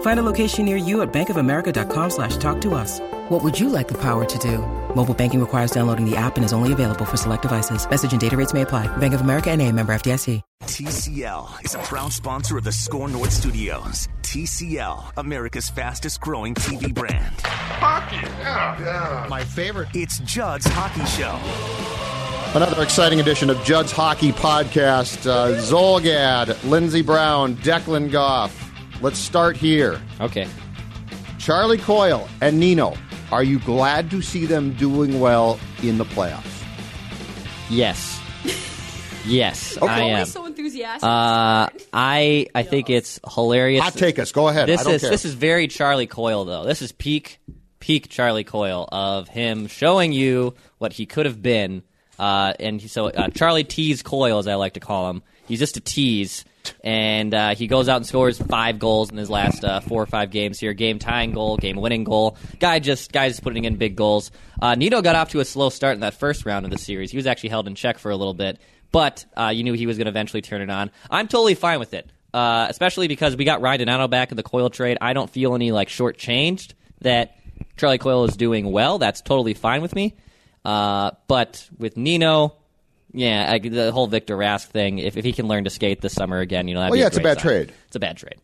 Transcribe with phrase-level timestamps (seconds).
[0.00, 3.00] Find a location near you at bankofamerica.com slash talk to us.
[3.30, 4.58] What would you like the power to do?
[4.94, 7.88] Mobile banking requires downloading the app and is only available for select devices.
[7.88, 8.94] Message and data rates may apply.
[8.98, 10.42] Bank of America and a member FDIC.
[10.64, 14.08] TCL is a proud sponsor of the Score North Studios.
[14.22, 17.34] TCL, America's fastest growing TV brand.
[17.42, 19.26] Hockey, yeah, yeah.
[19.28, 19.88] My favorite.
[19.94, 21.38] It's Judd's Hockey Show.
[22.56, 25.26] Another exciting edition of Judd's Hockey Podcast.
[25.28, 28.69] Uh, Zulgad, Lindsey Brown, Declan Goff.
[29.00, 30.00] Let's start here.
[30.20, 30.46] Okay.
[31.38, 32.94] Charlie Coyle and Nino.
[33.32, 36.62] Are you glad to see them doing well in the playoffs?
[37.70, 38.18] Yes.
[39.26, 39.86] Yes, Okay.
[39.90, 40.26] I am.
[40.26, 41.04] So enthusiastic.
[41.04, 43.82] Uh, I I think it's hilarious.
[43.82, 44.32] Hot take us.
[44.32, 44.68] Go ahead.
[44.68, 45.10] This I don't is care.
[45.10, 46.64] this is very Charlie Coyle though.
[46.64, 47.38] This is peak
[47.78, 51.82] peak Charlie Coyle of him showing you what he could have been.
[52.18, 55.22] Uh, and so uh, Charlie tease Coyle, as I like to call him.
[55.46, 56.44] He's just a tease,
[56.82, 60.06] and uh, he goes out and scores five goals in his last uh, four or
[60.06, 60.72] five games here.
[60.72, 62.36] Game tying goal, game winning goal.
[62.58, 64.30] Guy just guys putting in big goals.
[64.60, 67.10] Uh, Nino got off to a slow start in that first round of the series.
[67.10, 68.58] He was actually held in check for a little bit,
[68.92, 70.90] but uh, you knew he was going to eventually turn it on.
[71.10, 74.42] I'm totally fine with it, uh, especially because we got Ryan Donato back in the
[74.42, 74.98] Coyle trade.
[75.00, 77.36] I don't feel any like shortchanged that
[77.76, 78.98] Charlie Coyle is doing well.
[78.98, 80.14] That's totally fine with me.
[80.64, 82.54] Uh, but with Nino,
[83.12, 84.98] yeah, I, the whole Victor Rask thing.
[84.98, 87.00] If, if he can learn to skate this summer again, you know, that'd Well, be
[87.00, 87.42] yeah, a it's a bad sign.
[87.42, 87.72] trade.
[87.86, 88.36] It's a bad trade.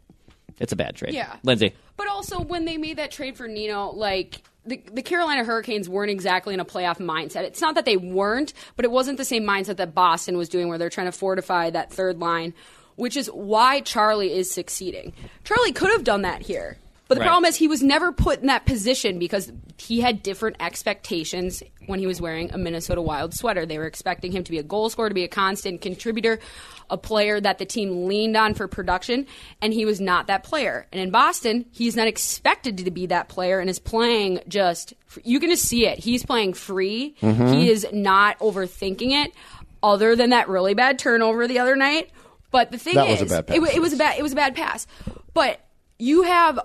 [0.58, 1.14] It's a bad trade.
[1.14, 1.36] Yeah.
[1.42, 1.74] Lindsay.
[1.96, 6.10] But also, when they made that trade for Nino, like the, the Carolina Hurricanes weren't
[6.10, 7.42] exactly in a playoff mindset.
[7.42, 10.68] It's not that they weren't, but it wasn't the same mindset that Boston was doing,
[10.68, 12.54] where they're trying to fortify that third line,
[12.96, 15.12] which is why Charlie is succeeding.
[15.44, 16.78] Charlie could have done that here.
[17.08, 17.28] But the Right.
[17.28, 22.00] problem is he was never put in that position because he had different expectations when
[22.00, 23.64] he was wearing a Minnesota Wild sweater.
[23.64, 26.40] They were expecting him to be a goal scorer, to be a constant contributor,
[26.90, 29.26] a player that the team leaned on for production,
[29.62, 30.86] and he was not that player.
[30.90, 35.38] And in Boston, he's not expected to be that player and is playing just you
[35.40, 35.98] can just see it.
[35.98, 37.14] He's playing free.
[37.22, 37.52] Mm-hmm.
[37.54, 39.32] He is not overthinking it.
[39.82, 42.10] Other than that really bad turnover the other night,
[42.50, 44.32] but the thing That is, was a bad it it was a bad it was
[44.32, 44.86] a bad pass.
[45.32, 45.60] But
[45.98, 46.58] you have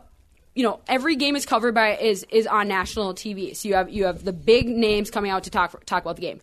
[0.55, 3.55] you know every game is covered by is is on national TV.
[3.55, 6.21] So you have you have the big names coming out to talk talk about the
[6.21, 6.41] game.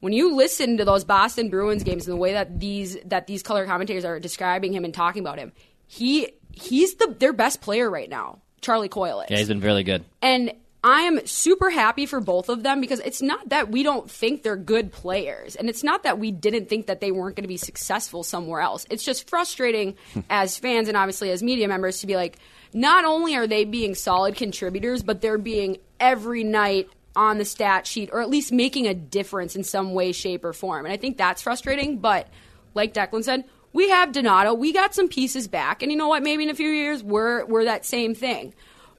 [0.00, 3.42] When you listen to those Boston Bruins games and the way that these that these
[3.42, 5.52] color commentators are describing him and talking about him,
[5.86, 8.40] he he's the their best player right now.
[8.60, 9.30] Charlie Coyle is.
[9.30, 10.04] Yeah, he's been really good.
[10.20, 10.52] And
[10.86, 14.44] I am super happy for both of them because it's not that we don't think
[14.44, 15.56] they're good players.
[15.56, 18.60] And it's not that we didn't think that they weren't going to be successful somewhere
[18.60, 18.86] else.
[18.88, 20.20] It's just frustrating hmm.
[20.30, 22.38] as fans and obviously as media members to be like,
[22.72, 27.84] not only are they being solid contributors, but they're being every night on the stat
[27.84, 30.86] sheet or at least making a difference in some way, shape, or form.
[30.86, 31.98] And I think that's frustrating.
[31.98, 32.28] But
[32.74, 33.42] like Declan said,
[33.72, 34.54] we have Donato.
[34.54, 35.82] We got some pieces back.
[35.82, 36.22] And you know what?
[36.22, 38.54] Maybe in a few years, we're, we're that same thing.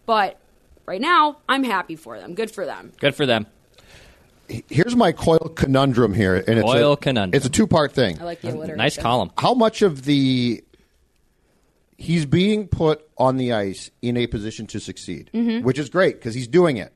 [0.05, 0.37] But
[0.87, 2.33] right now, I'm happy for them.
[2.33, 2.93] Good for them.
[2.99, 3.45] Good for them.
[4.69, 7.35] Here's my Coyle conundrum here, and it's Coyle a, conundrum.
[7.37, 8.19] It's a two part thing.
[8.21, 8.77] I like the alliteration.
[8.77, 9.31] Nice column.
[9.37, 10.63] How much of the
[11.97, 15.65] he's being put on the ice in a position to succeed, Mm-hmm.
[15.65, 16.93] which is great because he's doing it.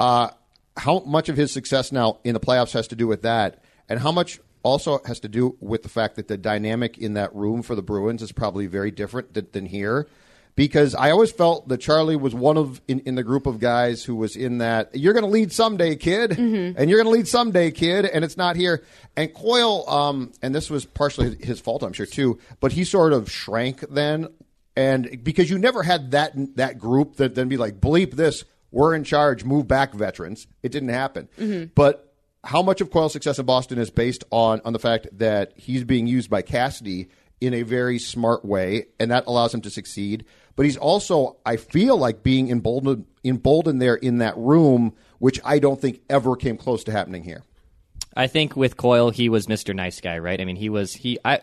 [0.00, 0.28] Uh,
[0.76, 4.00] how much of his success now in the playoffs has to do with that, and
[4.00, 7.62] how much also has to do with the fact that the dynamic in that room
[7.62, 10.06] for the Bruins is probably very different than, than here.
[10.54, 14.04] Because I always felt that Charlie was one of in, in the group of guys
[14.04, 17.26] who was in that you're going to lead someday, kid, and you're going to lead
[17.26, 18.82] someday, kid, and it's not here.
[19.16, 23.14] And Coyle, um, and this was partially his fault, I'm sure too, but he sort
[23.14, 24.28] of shrank then,
[24.76, 28.94] and because you never had that that group that then be like bleep this, we're
[28.94, 30.46] in charge, move back, veterans.
[30.62, 32.12] It didn't happen, but
[32.44, 35.84] how much of Coyle's success in Boston is based on on the fact that he's
[35.84, 37.08] being used by Cassidy
[37.42, 40.24] in a very smart way, and that allows him to succeed.
[40.54, 45.58] But he's also, I feel like, being emboldened, emboldened there in that room, which I
[45.58, 47.42] don't think ever came close to happening here.
[48.16, 49.74] I think with Coyle, he was Mr.
[49.74, 50.40] Nice Guy, right?
[50.40, 51.40] I mean, he was he I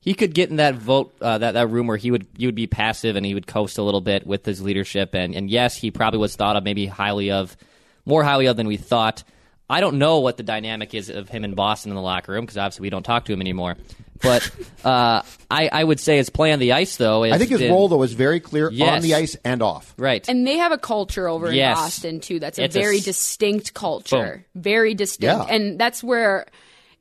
[0.00, 2.54] he could get in that vote uh, that that room where he would he would
[2.54, 5.76] be passive and he would coast a little bit with his leadership and and yes
[5.76, 7.56] he probably was thought of maybe highly of
[8.04, 9.24] more highly of than we thought.
[9.68, 12.42] I don't know what the dynamic is of him in Boston in the locker room
[12.44, 13.76] because obviously we don't talk to him anymore.
[14.22, 14.48] But
[14.84, 17.24] uh, I, I would say his play on the ice though.
[17.24, 18.96] I think his been, role though is very clear Yes.
[18.96, 19.92] on the ice and off.
[19.98, 20.26] right.
[20.28, 21.76] And they have a culture over Yes.
[21.76, 22.38] in Boston too.
[22.38, 24.44] That's a It's very s- distinct culture.
[24.54, 24.62] Boom.
[24.62, 25.48] Very distinct.
[25.48, 25.54] Yeah.
[25.54, 26.46] And that's where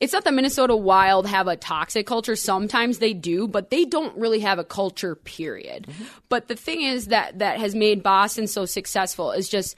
[0.02, 2.36] it's not the Minnesota Wild have a toxic culture.
[2.36, 5.88] Sometimes they do, but they don't really have a culture period.
[5.88, 6.04] Mm-hmm.
[6.30, 9.78] But the thing is that that has made Boston so successful is just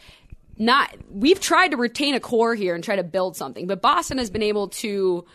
[0.57, 4.17] not we've tried to retain a core here and try to build something, but Boston
[4.17, 5.25] has been able to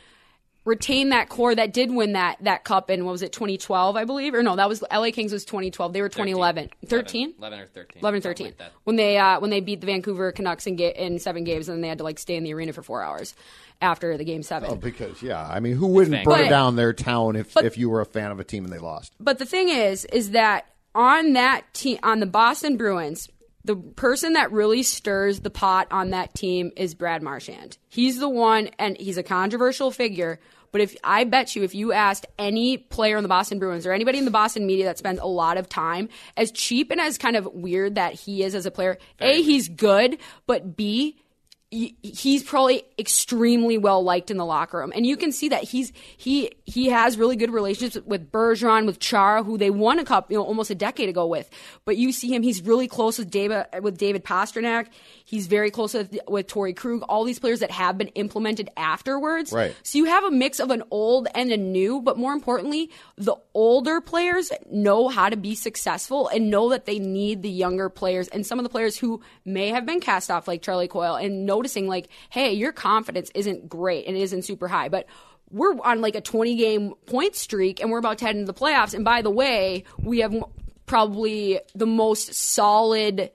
[0.64, 4.04] retain that core that did win that that cup in what was it 2012 I
[4.04, 4.32] believe?
[4.32, 8.00] Or no that was LA Kings was 2012 they were 2011 13 11 or 13.
[8.00, 10.94] 11 or 13 like when they uh, when they beat the Vancouver Canucks in, ga-
[10.94, 13.02] in seven games and then they had to like stay in the arena for four
[13.02, 13.34] hours
[13.80, 14.70] after the game seven.
[14.70, 17.76] Oh, because yeah, I mean, who wouldn't burn But- down their town if but- if
[17.76, 19.12] you were a fan of a team and they lost?
[19.18, 23.28] But the thing is, is that on that team, on the Boston Bruins,
[23.64, 27.78] the person that really stirs the pot on that team is Brad Marchand.
[27.88, 30.40] He's the one, and he's a controversial figure.
[30.72, 33.92] But if I bet you, if you asked any player in the Boston Bruins or
[33.92, 37.18] anybody in the Boston media that spends a lot of time, as cheap and as
[37.18, 41.21] kind of weird that he is as a player, a he's good, but b
[41.72, 45.90] he's probably extremely well liked in the locker room, and you can see that he's
[46.18, 50.30] he he has really good relationships with Bergeron, with Chara, who they won a cup,
[50.30, 51.48] you know, almost a decade ago with.
[51.86, 54.88] But you see him; he's really close with David with David Pastrnak.
[55.24, 57.02] He's very close with with Torey Krug.
[57.08, 59.50] All these players that have been implemented afterwards.
[59.50, 59.74] Right.
[59.82, 63.36] So you have a mix of an old and a new, but more importantly, the
[63.54, 68.28] older players know how to be successful and know that they need the younger players
[68.28, 71.46] and some of the players who may have been cast off like Charlie Coyle and
[71.62, 75.06] noticing like, hey, your confidence isn't great and isn't super high, but
[75.50, 78.58] we're on like a 20 game point streak and we're about to head into the
[78.58, 78.94] playoffs.
[78.94, 80.34] And by the way, we have
[80.86, 83.30] probably the most solid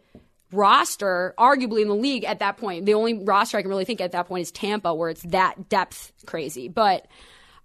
[0.52, 2.86] roster, arguably in the league at that point.
[2.86, 5.70] The only roster I can really think at that point is Tampa, where it's that
[5.70, 6.68] depth crazy.
[6.68, 7.08] But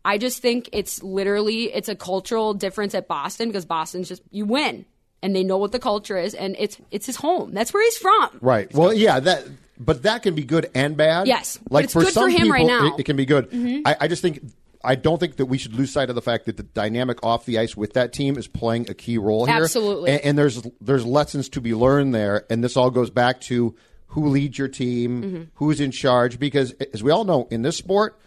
[0.05, 4.44] I just think it's literally it's a cultural difference at Boston because Boston's just you
[4.44, 4.85] win
[5.23, 7.53] and they know what the culture is and it's it's his home.
[7.53, 8.38] That's where he's from.
[8.41, 8.73] Right.
[8.75, 9.47] Well, yeah, that
[9.84, 11.26] but that can be good and bad.
[11.26, 12.81] Yes, Like for good for some him people, right now.
[12.82, 12.94] Mm-hmm.
[12.94, 13.82] It, it can be good.
[13.87, 14.40] I, I just think
[14.84, 17.44] I don't think that we should lose sight of the fact that the dynamic off
[17.46, 19.56] the ice with that team is playing a key role here.
[19.56, 20.11] Absolutely.
[20.11, 23.75] And, and there's there's lessons to be learned there, and this all goes back to
[24.08, 25.43] who leads your team, Mm-hmm.
[25.55, 28.19] who's in charge, because as we all know in this sport.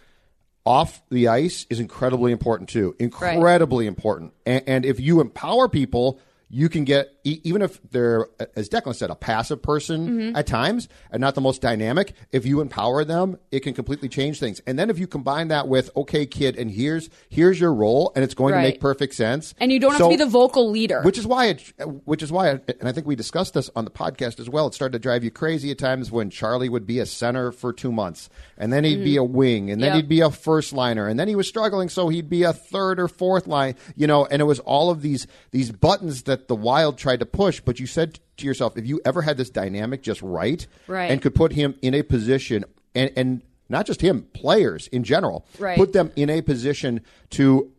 [0.68, 2.96] Off the ice is incredibly important too.
[2.98, 4.34] Incredibly important.
[4.48, 6.20] And, and if you empower people,
[6.50, 10.36] you can get e- even if they're, as Declan said, a passive person Mm-hmm.
[10.38, 12.14] at times and not the most dynamic.
[12.32, 14.62] If you empower them, it can completely change things.
[14.68, 18.24] And then if you combine that with, okay, kid, and here's here's your role, and
[18.24, 18.62] it's going Right.
[18.62, 19.54] to make perfect sense.
[19.60, 21.02] And you don't have to be the vocal leader.
[21.02, 21.62] which is why, it,
[22.06, 24.68] which is why, and I think we discussed this on the podcast as well.
[24.68, 27.74] It started to drive you crazy at times when Charlie would be a center for
[27.74, 29.96] two months, and then he'd be a wing, and then Mm-hmm.
[29.98, 30.04] Yep.
[30.04, 33.00] he'd be a first liner, and then he was struggling, so he'd be a third
[33.00, 33.76] or fourth line.
[33.96, 37.26] You know, and it was all of these these buttons that the Wild tried to
[37.26, 37.60] push.
[37.62, 41.12] But you said to yourself, if you ever had this dynamic just right, Right.
[41.12, 45.46] and could put him in a position, and and not just him, players in general,
[45.60, 45.78] Right.
[45.78, 47.02] put them in a position
[47.32, 47.72] to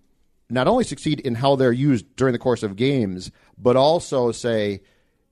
[0.50, 4.80] not only succeed in how they're used during the course of games, but also say,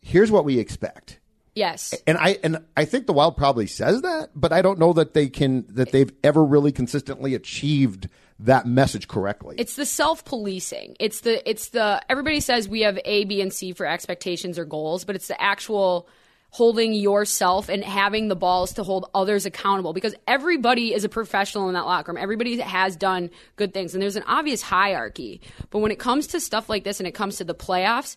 [0.00, 1.18] here's what we expect.
[1.54, 1.94] Yes.
[2.06, 5.14] And I and I think the Wild probably says that, but I don't know that
[5.14, 8.08] they can that they've ever really consistently achieved
[8.40, 9.56] that message correctly.
[9.58, 10.96] It's the self policing.
[11.00, 14.64] It's the it's the everybody says we have A, B, and C for expectations or
[14.64, 16.08] goals, but it's the actual
[16.54, 21.66] holding yourself and having the balls to hold others accountable because everybody is a professional
[21.66, 22.22] in that locker room.
[22.22, 25.40] Everybody has done good things and there's an obvious hierarchy.
[25.70, 28.14] But when it comes to stuff like this and it comes to the playoffs,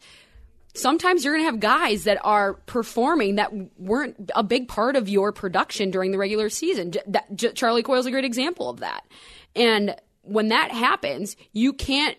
[0.73, 5.09] sometimes you're going to have guys that are performing that weren't a big part of
[5.09, 6.91] your production during the regular season.
[6.91, 9.05] J- that, J- Charlie Coyle's a great example of that.
[9.55, 12.17] And when that happens, you can't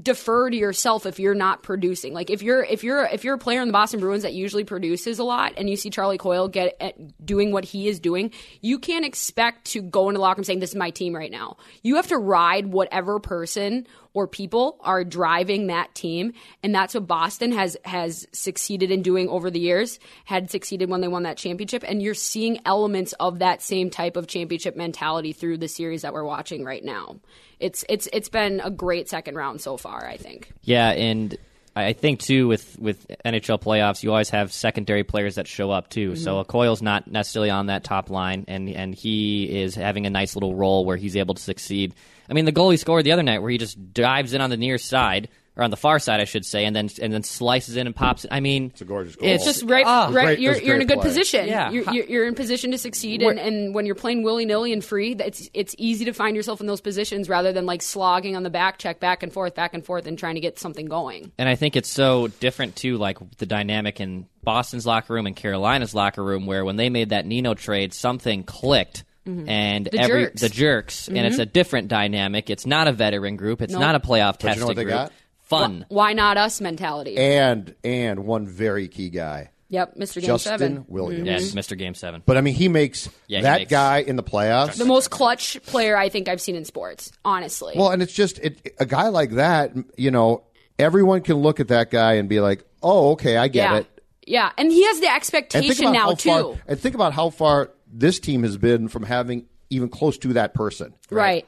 [0.00, 2.14] defer to yourself if you're not producing.
[2.14, 4.64] Like if you're if you're if you're a player in the Boston Bruins that usually
[4.64, 8.32] produces a lot and you see Charlie Coyle get at doing what he is doing,
[8.62, 11.30] you can't expect to go into the locker room saying this is my team right
[11.30, 11.58] now.
[11.82, 17.06] You have to ride whatever person or people are driving that team and that's what
[17.06, 21.36] Boston has has succeeded in doing over the years had succeeded when they won that
[21.36, 26.02] championship and you're seeing elements of that same type of championship mentality through the series
[26.02, 27.16] that we're watching right now
[27.60, 31.36] it's it's it's been a great second round so far I think Yeah, and
[31.74, 35.88] I think too with with NHL playoffs, you always have secondary players that show up
[35.88, 36.12] too.
[36.12, 36.22] Mm-hmm.
[36.22, 40.36] So Coyle's not necessarily on that top line, and and he is having a nice
[40.36, 41.94] little role where he's able to succeed.
[42.28, 44.50] I mean, the goal he scored the other night, where he just dives in on
[44.50, 47.22] the near side or on the far side, I should say, and then and then
[47.22, 48.24] slices in and pops.
[48.30, 49.28] I mean, it's a gorgeous goal.
[49.28, 50.10] It's just right, ah.
[50.10, 50.24] right.
[50.24, 51.08] Great- you're, you're in a good play.
[51.08, 51.46] position.
[51.46, 51.70] Yeah.
[51.70, 54.82] You're, you're, you're in position to succeed, and, and when you're playing willy nilly and
[54.82, 58.44] free, it's it's easy to find yourself in those positions rather than like slogging on
[58.44, 61.32] the back check back and forth, back and forth, and trying to get something going.
[61.36, 65.36] And I think it's so different too, like the dynamic in Boston's locker room and
[65.36, 69.04] Carolina's locker room, where when they made that Nino trade, something clicked.
[69.26, 69.48] Mm-hmm.
[69.48, 70.40] And The every jerks.
[70.40, 71.42] the jerks, and it's mm-hmm.
[71.42, 72.50] a different dynamic.
[72.50, 73.62] It's not a veteran group.
[73.62, 73.80] It's Nope.
[73.80, 74.94] not a playoff But you know testing what they group.
[74.94, 75.12] got?
[75.42, 75.86] Fun.
[75.88, 77.16] Why not us mentality?
[77.18, 80.14] and and one very key guy, yep, Mr.
[80.14, 81.26] Game Justin Seven, Williams.
[81.26, 81.76] Yes, Mr.
[81.78, 82.22] Game Seven.
[82.24, 84.76] But I mean, he makes Yeah, he that makes- guy in the playoffs.
[84.78, 87.12] the most clutch player I think I've seen in sports.
[87.24, 89.72] Honestly, Well, and it's just it, a guy like that.
[89.96, 90.44] You know,
[90.78, 93.86] everyone can look at that guy and be like, "Oh, okay, I get yeah, it."
[94.26, 96.58] yeah, and he has the expectation now how too.
[96.66, 100.54] And think about how far this team has been from having even close to that
[100.54, 100.94] person.
[101.10, 101.46] right.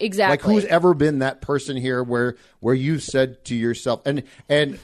[0.00, 0.32] Exactly.
[0.32, 4.78] Like who's ever been that person here where where you said to yourself and and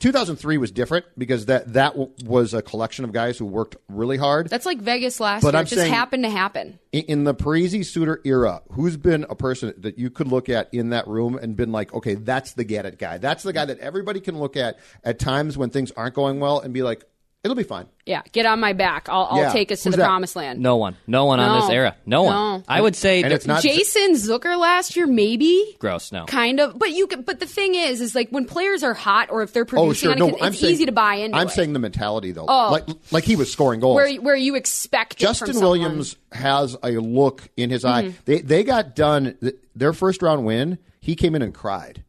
[0.00, 4.16] 2003 was different because that that w- was a collection of guys who worked really
[4.16, 4.48] hard.
[4.48, 5.58] That's like Vegas last But year.
[5.58, 6.78] I'm it just saying- happened to happen.
[6.92, 10.68] in, in the Parise Suter era, who's been a person that you could look at
[10.72, 13.18] in that room and been like, okay, that's the get it guy.
[13.18, 16.60] That's the guy that everybody can look at at times when things aren't going well
[16.60, 17.02] and be like,
[17.44, 17.86] it'll be fine.
[18.04, 19.08] Yeah, get on my back.
[19.08, 19.52] I'll, I'll Yeah.
[19.52, 20.06] take us to Who's the that?
[20.06, 20.60] promised land.
[20.60, 20.96] No one.
[21.06, 21.60] No one on No.
[21.66, 21.94] this era.
[22.06, 22.34] No one.
[22.34, 22.62] No.
[22.68, 25.76] I would say And it's not Jason Zucker last year, maybe.
[25.78, 26.10] gross.
[26.10, 26.24] No.
[26.26, 27.06] Kind of, but you.
[27.06, 29.88] Can, but the thing is, is like when players are hot or if they're producing
[29.90, 30.12] Oh, sure.
[30.12, 31.36] on No, a, I'm it's saying, easy to buy into.
[31.36, 31.50] I'm it.
[31.50, 32.70] saying the mentality though, Oh.
[32.72, 33.96] like like he was scoring goals.
[33.96, 35.62] where where you expect it from Justin someone.
[35.80, 38.08] Williams has a look in his Mm-hmm.
[38.08, 38.14] eye.
[38.24, 40.78] They they got done th- their first round win.
[41.00, 42.02] He came in and cried,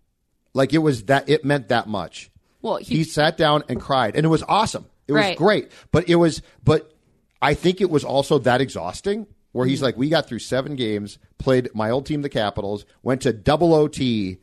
[0.54, 2.32] like it was that it meant that much.
[2.62, 4.86] Well, he, he- sat down and cried, and it was awesome.
[5.10, 5.38] It was Right.
[5.38, 6.94] great, but it was but
[7.42, 9.28] I think it was also that exhausting.
[9.52, 9.70] Where Mm-hmm.
[9.72, 13.34] he's like, we got through seven games, played my old team, the Capitals, went to
[13.34, 14.38] double OT,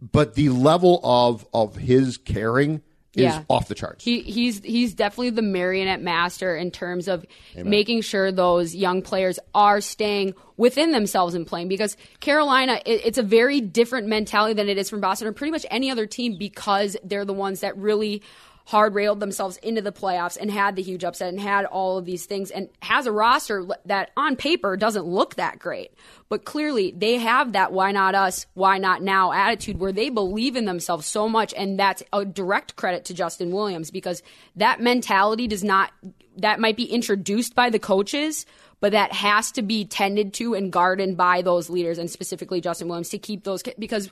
[0.00, 2.82] but the level of of his caring
[3.14, 3.44] is Yeah.
[3.48, 4.04] off the charts.
[4.04, 7.24] He, he's he's definitely the marionette master in terms of
[7.56, 11.68] making sure those young players are staying within themselves and playing.
[11.68, 15.50] Because Carolina, it, it's a very different mentality than it is from Boston or pretty
[15.50, 18.20] much any other team because they're the ones that really
[18.66, 22.04] hard railed themselves into the playoffs and had the huge upset and had all of
[22.04, 25.92] these things and has a roster that on paper doesn't look that great.
[26.28, 30.56] But clearly they have that why not us, why not now attitude where they believe
[30.56, 31.54] in themselves so much.
[31.56, 34.20] And that's a direct credit to Justin Williams because
[34.56, 35.92] that mentality does not,
[36.38, 38.46] that might be introduced by the coaches,
[38.80, 42.88] but that has to be tended to and guarded by those leaders and specifically Justin
[42.88, 44.10] Williams to keep those, because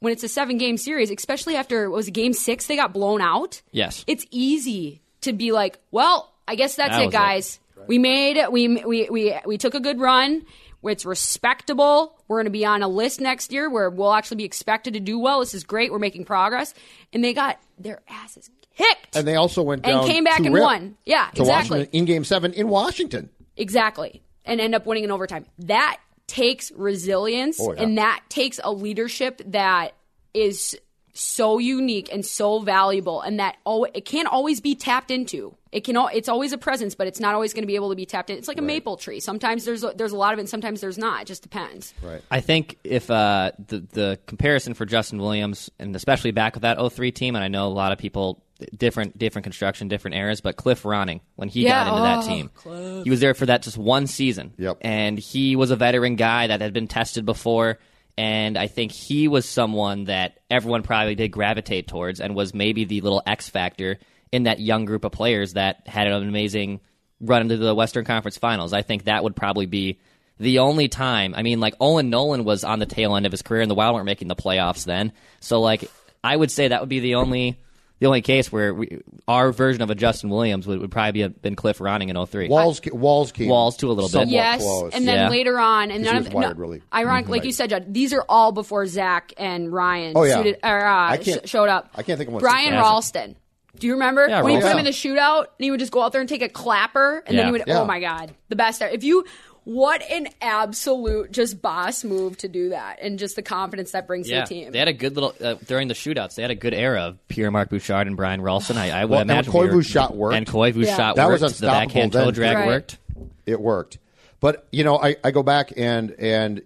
[0.00, 2.92] when it's a seven game series, especially after what was it, game six, they got
[2.92, 3.62] blown out.
[3.72, 4.04] Yes.
[4.06, 7.16] It's easy to be like, well, I guess that's That it, was it.
[7.18, 7.60] guys.
[7.86, 8.50] We made it.
[8.52, 10.44] We, we, we, we took a good run.
[10.82, 12.18] It's respectable.
[12.28, 15.00] We're going to be on a list next year where we'll actually be expected to
[15.00, 15.40] do well.
[15.40, 15.90] This is great.
[15.92, 16.74] We're making progress.
[17.12, 19.16] And they got their asses kicked.
[19.16, 20.96] and they also went down And came back to and won.
[21.06, 21.78] Yeah, to exactly.
[21.80, 23.30] Washington in Game Seven in Washington.
[23.56, 24.22] Exactly.
[24.44, 25.46] And end up winning in overtime.
[25.60, 27.82] That takes resilience Oh, yeah.
[27.82, 29.94] and that takes a leadership that
[30.32, 30.76] is
[31.16, 35.54] so unique and so valuable and that oh it can't always be tapped into.
[35.70, 37.90] It can al- it's always a presence, but it's not always going to be able
[37.90, 38.38] to be tapped in.
[38.38, 39.20] It's like a maple tree.
[39.20, 41.22] Sometimes there's a, there's a lot of it and sometimes there's not.
[41.22, 41.94] It just depends.
[42.02, 42.22] Right.
[42.30, 46.78] I think if uh, the the comparison for Justin Williams, and especially back with that
[46.92, 48.42] 03 team, and I know a lot of people
[48.76, 52.24] different different construction, different eras, but Cliff Ronning when he Yeah, got into oh, that
[52.26, 54.52] team, he was there for that just one season.
[54.58, 54.78] Yep.
[54.80, 57.78] and he was a veteran guy that had been tested before.
[58.16, 62.84] And I think he was someone that everyone probably did gravitate towards, and was maybe
[62.84, 63.98] the little X factor
[64.30, 66.80] in that young group of players that had an amazing
[67.20, 68.72] run into the Western Conference Finals.
[68.72, 69.98] I think that would probably be
[70.38, 71.34] the only time.
[71.36, 73.74] I mean, like Owen Nolan was on the tail end of his career, and the
[73.74, 75.12] Wild weren't making the playoffs then.
[75.40, 75.90] So, like,
[76.22, 77.58] I would say that would be the only
[78.04, 81.28] the only case where we, our version of a Justin Williams would, would probably be
[81.28, 82.48] been Cliff Ronning in 03.
[82.48, 84.12] Walz, ca- Walz came Walz too a little bit.
[84.12, 84.92] somewhat Yes, close.
[84.92, 85.28] and then Yeah.
[85.30, 88.12] later on, and none he of was no, really- ironic, like you said, Judd, these
[88.12, 90.36] are all before Zach and Ryan Oh, yeah.
[90.36, 91.88] suited, or, uh, I can't- sh- showed up.
[91.94, 93.36] I can't think of one Brian since- Rolston.
[93.78, 95.90] Do you remember Yeah, when he put him in the shootout and he would just
[95.90, 97.64] go out there and take a clapper and then he would?
[97.66, 97.80] Yeah.
[97.80, 98.80] Oh my god, the best!
[98.82, 99.24] If you,
[99.64, 104.28] what an absolute just boss move to do that, and just the confidence that brings
[104.28, 104.72] yeah, to the team.
[104.72, 106.34] they had a good little uh, during the shootouts.
[106.34, 108.76] They had a good era of Pierre Marc Bouchard and Brian Rolston.
[108.76, 110.36] I, I would Well, and imagine Koivu's we were- shot worked.
[110.36, 110.96] and Koivu's Yeah.
[110.96, 112.66] shot That was the unstoppable backhand then, toe drag Right.
[112.66, 112.98] worked.
[113.46, 113.98] it worked.
[114.40, 116.62] But you know, I, I go back and and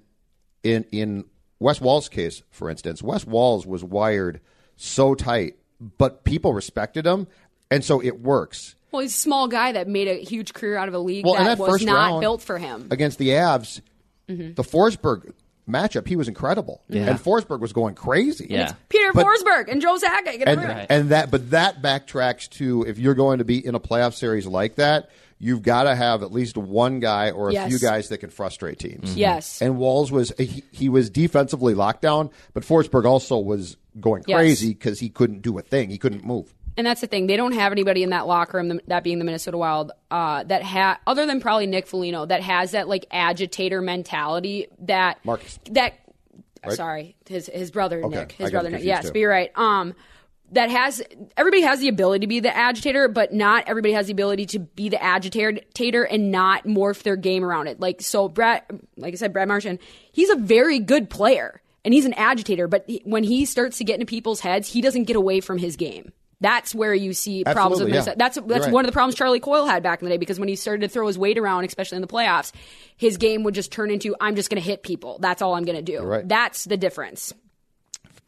[0.65, 1.25] in in
[1.61, 4.41] Wes Walz's case, for instance, Wes Walz was wired
[4.77, 5.57] so tight,
[5.99, 7.27] but people respected him,
[7.71, 8.75] and so it works.
[8.91, 11.35] Well, he's a small guy that made a huge career out of a league Well,
[11.35, 12.89] that, that was first not round built for him.
[12.91, 13.81] against the Avs,
[14.29, 14.55] Mm-hmm.
[14.55, 15.33] the Forsberg
[15.69, 17.09] matchup, he was incredible, Yeah.
[17.09, 18.47] and Forsberg was going crazy.
[18.51, 18.73] Yeah.
[18.91, 20.35] Peter But- Forsberg and Joe Sakic.
[20.35, 20.87] And, and everyone.
[20.91, 24.47] and that but that backtracks to if you're going to be in a playoff series
[24.47, 27.69] like that, you've got to have at least one guy or a Yes.
[27.69, 29.17] few guys that can frustrate teams.
[29.17, 29.63] Yes.
[29.63, 34.69] And Walz was he, he was defensively locked down, but Forsberg also was going crazy
[34.75, 35.91] because he couldn't do a thing.
[35.91, 36.55] He couldn't move.
[36.79, 39.25] And that's the thing; they don't have anybody in that locker room, that being the
[39.25, 43.83] Minnesota Wild, uh, that ha- other than probably Nick Foligno, that has that like agitator
[43.83, 44.69] mentality.
[44.79, 45.59] That Marcus.
[45.73, 45.95] that
[46.65, 46.77] Right?
[46.77, 48.83] sorry, his his brother Okay, Nick, his brother Nick.
[48.85, 49.51] Yes, but you're right.
[49.57, 49.95] Um,
[50.53, 51.03] that has
[51.37, 54.61] everybody has the ability to be the agitator, but not everybody has the ability to
[54.61, 57.81] be the agitator and not morph their game around it.
[57.81, 58.63] Like so, Brad,
[58.97, 59.79] like I said, Brad Marchand,
[60.13, 63.85] he's a very good player and he's an agitator, but he- when he starts to
[63.85, 66.13] get into people's heads, he doesn't get away from his game.
[66.41, 68.11] That's where you see problems with Absolutely, Minnesota.
[68.11, 68.25] yeah.
[68.25, 68.73] That's that's right.
[68.73, 70.83] one of the problems Charlie Coyle had back in the day because when he started
[70.83, 72.53] to throw his weight around, especially in the playoffs,
[72.97, 75.19] his game would just turn into I'm just going to hit people.
[75.21, 76.01] That's all I'm going to do.
[76.01, 76.27] right.
[76.29, 77.33] That's the difference.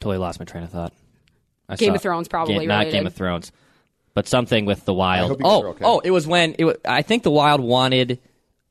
[0.01, 0.93] Totally lost my train of thought.
[1.69, 2.93] I Game of Thrones probably Game, not related.
[2.99, 3.53] Game of Thrones,
[4.15, 5.29] but something with the Wild.
[5.31, 5.85] hope you guys Oh, okay.
[5.85, 8.19] oh, it was when it was, I think the Wild wanted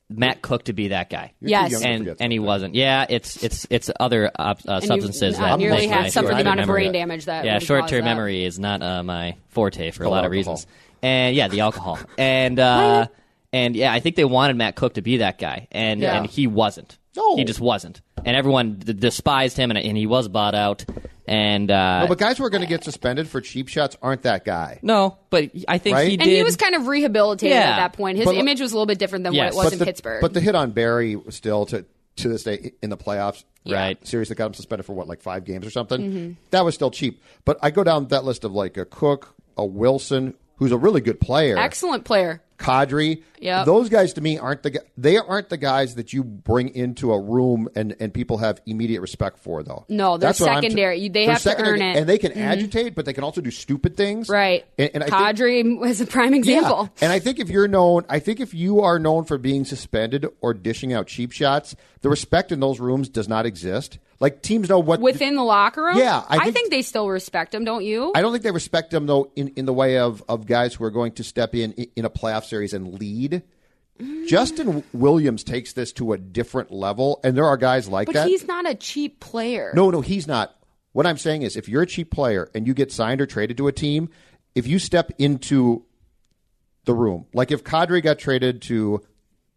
[0.10, 1.34] Matt Cooke to be that guy.
[1.40, 1.84] You're Yes.
[1.84, 2.74] and and he wasn't.
[2.76, 5.38] Yeah, it's it's it's other uh, uh, And you, substances.
[5.38, 8.44] uh, that nearly had suffered the amount of brain damage that Yeah, short term memory
[8.44, 10.54] is not uh, my forte for a lot of alcohol.
[10.54, 10.68] reasons.
[11.04, 12.00] And yeah, the alcohol.
[12.18, 13.08] And uh,
[13.54, 16.18] and yeah, I think they wanted Matt Cooke to be that guy, and Yeah.
[16.18, 16.98] and he wasn't.
[17.18, 17.36] No.
[17.36, 18.02] he just wasn't.
[18.24, 20.86] And everyone d- despised him, and, and he was bought out.
[21.30, 24.24] And uh, No, but guys who are going to get suspended for cheap shots aren't
[24.24, 24.80] that guy.
[24.82, 26.08] no, but I think Right?
[26.10, 27.70] he And he was kind of rehabilitated Yeah.
[27.70, 28.18] at that point.
[28.18, 29.54] His But- image was a little bit different than Yes.
[29.54, 30.22] what it was but in the, Pittsburgh.
[30.22, 31.86] But the hit on Barrie was still to
[32.18, 33.44] to this day in the playoffs.
[33.66, 34.06] Right.
[34.06, 36.02] Series that got him suspended for what, like five games or something.
[36.02, 36.32] Mm-hmm.
[36.50, 37.22] That was still cheap.
[37.46, 41.00] But I go down that list of like a Cooke, a Wilson, who's a really
[41.00, 41.58] good player.
[41.58, 42.42] Excellent player.
[42.60, 43.24] Kadri.
[43.40, 43.66] Yep.
[43.66, 47.20] Those guys to me aren't the they aren't the guys that you bring into a
[47.20, 49.86] room and, and people have immediate respect for though.
[49.88, 51.00] No, they're That's secondary.
[51.00, 51.86] You- they have to earn it.
[51.86, 51.98] Mm-hmm.
[52.00, 54.28] and they can agitate, but they can also do stupid things.
[54.28, 54.66] Right.
[54.78, 56.90] And, and I think, Kadri was a prime example.
[56.98, 57.06] yeah.
[57.06, 60.26] And I think if you're known, I think if you are known for being suspended
[60.42, 64.00] or dishing out cheap shots, the respect in those rooms does not exist.
[64.22, 65.98] Like teams know what Within the locker room?
[65.98, 68.12] Yeah, I I think- think, they still respect them, don't you?
[68.14, 70.84] I don't think they respect them though in, in the way of, of guys who
[70.84, 73.44] are going to step in in a playoff series and lead.
[74.28, 78.28] Justin Williams takes this to a different level, and there are guys like but that.
[78.28, 79.72] he's not a cheap player.
[79.76, 80.56] No, no, he's not.
[80.94, 83.58] What I'm saying is, if you're a cheap player and you get signed or traded
[83.58, 84.10] to a team,
[84.56, 85.84] if you step into
[86.86, 89.02] the room, like if Kadri got traded to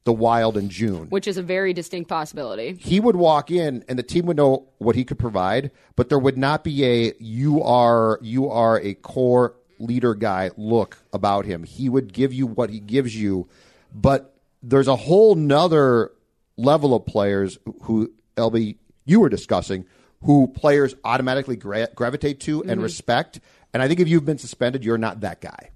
[0.05, 2.74] the Wild in June, Which is a very distinct possibility.
[2.74, 6.18] he would walk in and the team would know what he could provide, but there
[6.18, 11.64] would not be a you are you are a core leader guy look about him.
[11.64, 13.49] He would give you what he gives you,
[13.95, 16.12] but there's a whole nother
[16.57, 19.85] level of players who LB you were discussing
[20.23, 22.83] who players automatically gra- gravitate to and mm-hmm.
[22.83, 23.40] respect.
[23.75, 25.71] And I think if you've been suspended, you're not that guy.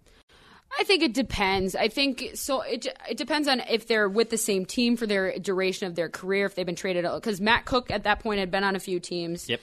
[0.78, 1.74] I think it depends.
[1.74, 2.60] I think so.
[2.60, 6.10] It it depends on if they're with the same team for their duration of their
[6.10, 7.06] career, if they've been traded.
[7.14, 9.48] Because Matt Cooke at that point had been on a few teams.
[9.48, 9.60] Yep.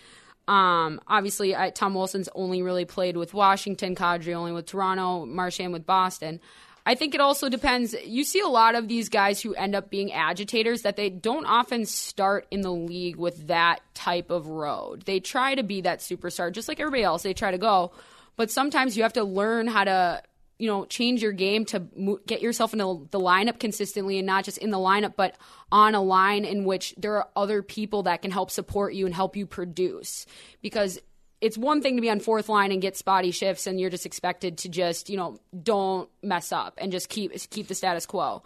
[0.48, 5.72] Um, obviously, uh, Tom Wilson's only really played with Washington, Kadri only with Toronto, Marchand
[5.74, 6.40] with Boston.
[6.86, 7.96] I think it also depends.
[8.06, 11.46] You see a lot of these guys who end up being agitators that they don't
[11.46, 15.04] often start in the league with that type of road.
[15.04, 17.24] They try to be that superstar, just like everybody else.
[17.24, 17.94] They try to go,
[18.36, 20.24] but sometimes you have to learn how to
[20.64, 24.46] you know change your game to mo- get yourself into the lineup consistently and not
[24.46, 25.36] just in the lineup but
[25.74, 29.14] on a line in which there are other people that can help support you and
[29.14, 30.26] help you produce.
[30.62, 31.00] Because
[31.42, 34.06] it's one thing to be on fourth line and get spotty shifts and you're just
[34.06, 38.42] expected to just you know don't mess up and just keep keep the status quo.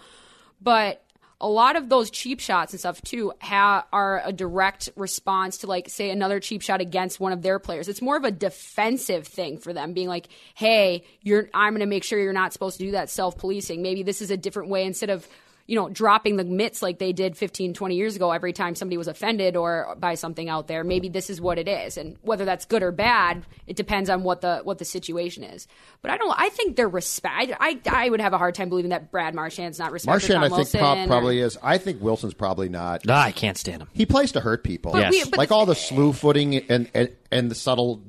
[0.60, 1.04] But
[1.40, 5.68] a lot of those cheap shots and stuff too ha- are a direct response to
[5.68, 7.88] like say another cheap shot against one of their players.
[7.88, 11.86] It's more of a defensive thing for them, being like, "Hey, you're I'm going to
[11.86, 13.82] make sure you're not supposed to do that self-policing.
[13.82, 15.28] Maybe this is a different way instead of."
[15.68, 18.96] You know, dropping the mitts like they did 15, 20 years ago every time somebody
[18.98, 20.84] was offended or by something out there.
[20.86, 21.98] Maybe this is what it is.
[21.98, 25.68] And whether that's good or bad, it depends on what the what the situation is.
[26.02, 28.92] But I don't I think they're respect I I would have a hard time believing
[28.92, 31.58] that Brad Marchand's not respect for Marchand, I Tom think, Wilson prob- or- probably is.
[31.62, 33.02] I think Wilson's probably not.
[33.10, 33.90] Ah, I can't stand him.
[33.94, 34.94] He plays to hurt people.
[34.94, 35.36] But we- Yes.
[35.36, 38.04] like the- all the slew footing and, and, and the subtle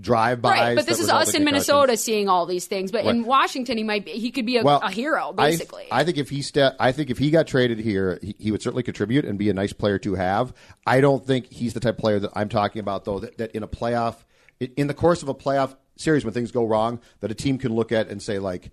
[0.00, 0.50] drive-bys.
[0.50, 1.44] Right, but this is us in in.
[1.44, 2.90] Minnesota seeing all these things.
[2.90, 5.86] But in Washington, he might be, he could be a, Well, a hero basically.
[5.90, 8.62] I, think if he ste- I think if he got traded here, he, he would
[8.62, 10.52] certainly contribute and be a nice player to have.
[10.86, 13.20] I don't think he's the type of player that I'm talking about, though.
[13.20, 14.16] That, that in a playoff,
[14.60, 17.72] in the course of a playoff series, when things go wrong, that a team can
[17.74, 18.70] look at and say like,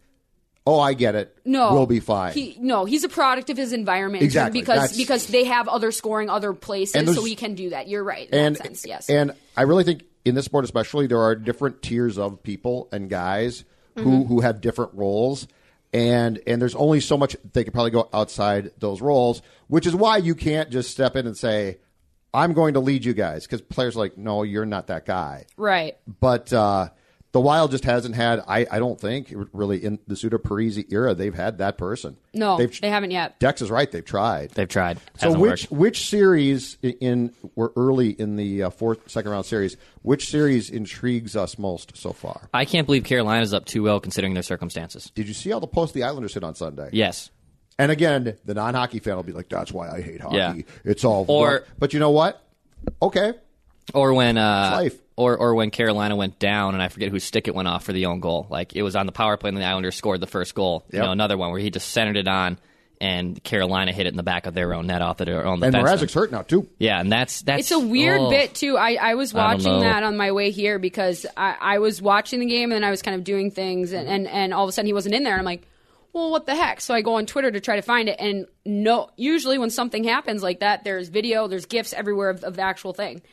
[0.65, 1.37] oh, I get it.
[1.45, 2.33] No, we'll be fine.
[2.33, 4.59] He, no, he's a product of his environment Exactly.
[4.61, 7.87] because That's- because they have other scoring other places, so he can do that.
[7.87, 8.85] You're right and that sense.
[8.85, 12.87] Yes, and I really think in this sport, especially, there are different tiers of people
[12.91, 13.63] and guys
[13.97, 14.09] Mm-hmm.
[14.09, 15.49] who who have different roles.
[15.91, 19.93] And and there's only so much they could probably go outside those roles, which is
[19.93, 21.79] why you can't just step in and say,
[22.33, 25.45] "I'm going to lead you guys," because players are like, "No, you're not that guy."
[25.57, 25.97] right.
[26.21, 26.87] But uh,
[27.33, 28.41] the Wild just hasn't had.
[28.47, 32.17] I, I don't think really in the Suter Parise era they've had that person.
[32.33, 33.39] No, they've, they haven't yet.
[33.39, 33.89] Dex is right.
[33.89, 34.51] They've tried.
[34.51, 34.97] They've tried.
[35.17, 35.71] So Hasn't which worked.
[35.71, 39.77] which series in, in we're early in the uh, fourth second round series?
[40.01, 42.49] Which series intrigues us most so far?
[42.53, 45.11] I can't believe Carolina's up 2-0 considering their circumstances.
[45.15, 46.89] Did you see all the posts the Islanders hit on Sunday?
[46.91, 47.29] Yes.
[47.79, 50.35] And again, the non hockey fan will be like, "That's why I hate hockey.
[50.37, 50.53] Yeah.
[50.83, 52.43] It's all." Or- but you know what?
[53.01, 53.33] Okay,
[53.93, 55.01] Or when uh, It's life.
[55.21, 57.93] Or or when Carolina went down and I forget whose stick it went off for
[57.93, 58.47] the own goal.
[58.49, 60.85] Like it was on the power play and the Islanders scored the first goal.
[60.91, 62.57] You know, another one where he just centered it on
[63.01, 65.61] and Carolina hit it in the back of their own net off of their own
[65.63, 65.85] and defenseman.
[65.85, 66.67] Mrazek's hurt now too.
[66.77, 68.29] Yeah, and that's that's It's a weird oh.
[68.29, 68.77] bit too.
[68.77, 69.79] I, I was watching know.
[69.79, 72.91] that on my way here because I, I was watching the game and then I
[72.91, 75.23] was kind of doing things and, and, and all of a sudden he wasn't in
[75.23, 75.67] there and I'm like,
[76.13, 76.79] well, what the heck?
[76.79, 79.09] So I go on Twitter to try to find it and no.
[79.15, 82.93] Usually when something happens like that, there's video, there's gifs everywhere of, of the actual
[82.93, 83.23] thing.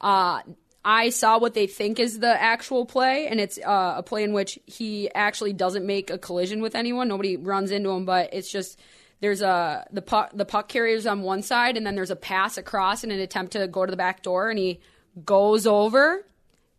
[0.00, 0.42] Uh,
[0.84, 4.32] I saw what they think is the actual play, and it's uh, a play in
[4.32, 7.08] which he actually doesn't make a collision with anyone.
[7.08, 8.78] Nobody runs into him, but it's just
[9.20, 12.56] there's a the puck the puck carrier's on one side, and then there's a pass
[12.56, 14.80] across in an attempt to go to the back door, and he
[15.24, 16.24] goes over.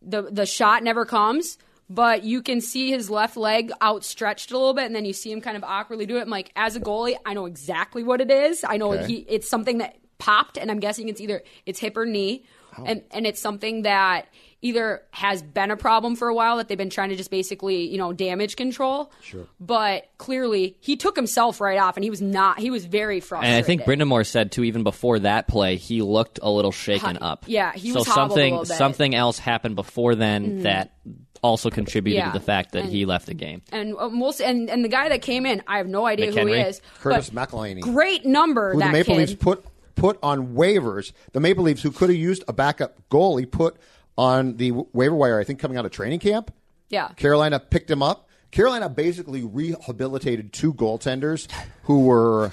[0.01, 1.57] the The shot never comes,
[1.89, 5.31] but you can see his left leg outstretched a little bit, and then you see
[5.31, 6.21] him kind of awkwardly do it.
[6.21, 8.63] I'm like, as a goalie, I know exactly what it is.
[8.63, 9.05] I know Okay.
[9.07, 12.45] he it's something that popped, and I'm guessing it's either it's hip or knee,
[12.85, 14.27] and and it's something that
[14.61, 17.89] either has been a problem for a while that they've been trying to just basically
[17.89, 19.11] you know damage control.
[19.21, 19.45] Sure.
[19.59, 22.59] But clearly, he took himself right off, and he was not.
[22.59, 23.55] He was very frustrated.
[23.55, 26.71] And I think Brendan Moore said too, even before that play, he looked a little
[26.71, 27.45] shaken Hi- up.
[27.47, 28.77] yeah, he so was hobbled a something little bit.
[28.77, 30.93] something else happened before then that
[31.41, 32.31] also contributed Yeah.
[32.33, 33.61] to the fact that And- he left the game.
[33.71, 36.45] and uh, most and and the guy that came in, I have no idea who
[36.47, 36.81] he is.
[36.99, 37.79] Curtis but McElhinney.
[37.79, 39.19] Great number who that the Maple kid.
[39.29, 39.63] Leafs put
[39.99, 41.11] put on waivers.
[41.33, 43.75] The Maple Leafs, who could have used a backup goalie, put
[44.17, 45.39] on the waiver wire.
[45.39, 46.51] I think coming out of training camp.
[46.89, 47.09] Yeah.
[47.09, 48.27] Carolina picked him up.
[48.51, 51.47] Carolina basically rehabilitated two goaltenders
[51.83, 52.51] who were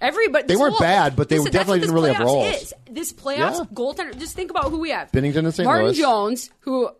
[0.00, 2.54] Everybody, They weren't whole- bad, but they listen, definitely didn't really have roles.
[2.62, 2.74] Is.
[2.90, 3.64] This playoffs Yeah.
[3.72, 4.18] goaltender.
[4.18, 5.64] Just think about who we have: Binnington and St.
[5.64, 5.96] Martin Louis.
[5.98, 6.90] Jones, who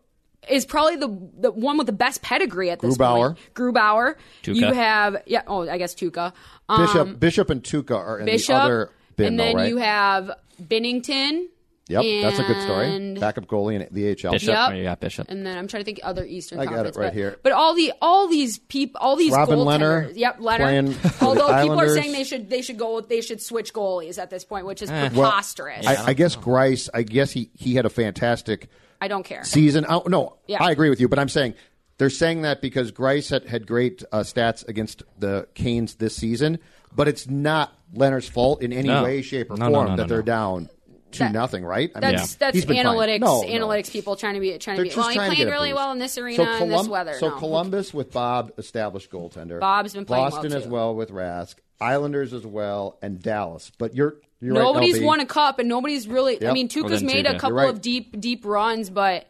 [0.48, 3.34] is probably the the one with the best pedigree at this Grubauer.
[3.34, 3.38] point.
[3.54, 4.14] Grubauer.
[4.42, 4.54] Tuukka.
[4.54, 5.42] You have yeah.
[5.46, 6.32] Oh, I guess Tuukka.
[6.68, 7.20] Um, Bishop.
[7.20, 9.68] Bishop and Tuukka are in Bishop, the other bin, and then though, right?
[9.68, 10.30] you have
[10.62, 11.46] Binnington.
[11.88, 12.94] yep, that's a good story.
[12.94, 14.32] and- Backup goalie in the AHL.
[14.32, 14.70] Bishop, Yep.
[14.70, 15.30] or you got Bishop.
[15.30, 17.38] And then I'm trying to think other Eastern I got it right but, here.
[17.42, 19.58] But all the all these people, all these Robin.
[19.58, 20.94] Leonard Yep, playing Leonard.
[21.02, 24.30] the Although people are saying they should they should go they should switch goalies at
[24.30, 25.86] this point, which is Well, preposterous.
[25.86, 26.88] I, I guess Greiss.
[26.94, 28.68] I guess he he had a fantastic
[29.00, 29.44] I don't care.
[29.44, 29.84] season.
[29.88, 30.62] Oh, no, Yeah.
[30.62, 31.54] I agree with you, but I'm saying
[31.98, 36.58] they're saying that because Greiss had, had great uh, stats against the Canes this season,
[36.94, 39.02] but it's not Leonard's fault in any No.
[39.04, 40.22] way, shape, or No, no, form no, that no, they're no.
[40.24, 40.68] down
[41.12, 41.90] to That- nothing, right?
[41.94, 42.86] I That's mean, that's he's been fine.
[42.86, 43.46] analytics No, no.
[43.48, 45.44] analytics people trying to be trying to They're be just well he trying to played
[45.44, 45.76] get a really boost.
[45.76, 47.14] well in this arena so and this Colum- weather.
[47.20, 47.36] So no.
[47.36, 49.60] Columbus with Bob, established goaltender.
[49.60, 50.70] Bob's been playing well, Boston as too.
[50.70, 51.54] well with Rask.
[51.80, 53.70] Islanders as well, and Dallas.
[53.78, 55.04] But you're you're right, nobody's LB.
[55.04, 56.52] won a cup and nobody's really I Yep.
[56.54, 57.28] mean Well, Tuukka's then made Tuukka.
[57.28, 57.68] a You're couple right.
[57.70, 59.26] of deep deep runs but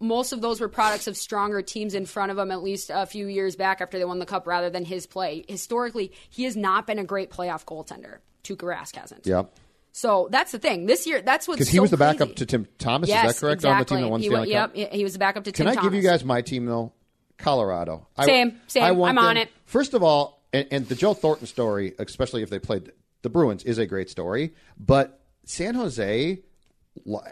[0.00, 3.04] most of those were products of stronger teams in front of him at least a
[3.06, 5.44] few years back after they won the cup rather than his play.
[5.48, 8.18] Historically, he has not been a great playoff goaltender.
[8.44, 9.26] Tuukka Rask hasn't.
[9.26, 9.52] Yep.
[9.92, 10.86] So that's the thing.
[10.86, 12.18] This year, that's what's Because he so was the crazy.
[12.18, 13.08] backup to Tim Thomas.
[13.08, 13.54] Yes, is that correct?
[13.58, 13.72] Exactly.
[13.72, 14.76] On the team that won he, Stanley wa- Cup.
[14.76, 15.90] Yep, he was the backup to Can Tim Can I Thomas.
[15.92, 16.92] give you guys my team though?
[17.38, 18.06] Colorado.
[18.16, 18.82] I- Same, same.
[18.84, 19.48] I I'm on it.
[19.64, 23.64] First of all, and, and the Joe Thornton story, especially if they played the Bruins,
[23.64, 24.54] is a great story.
[24.78, 26.40] But San Jose,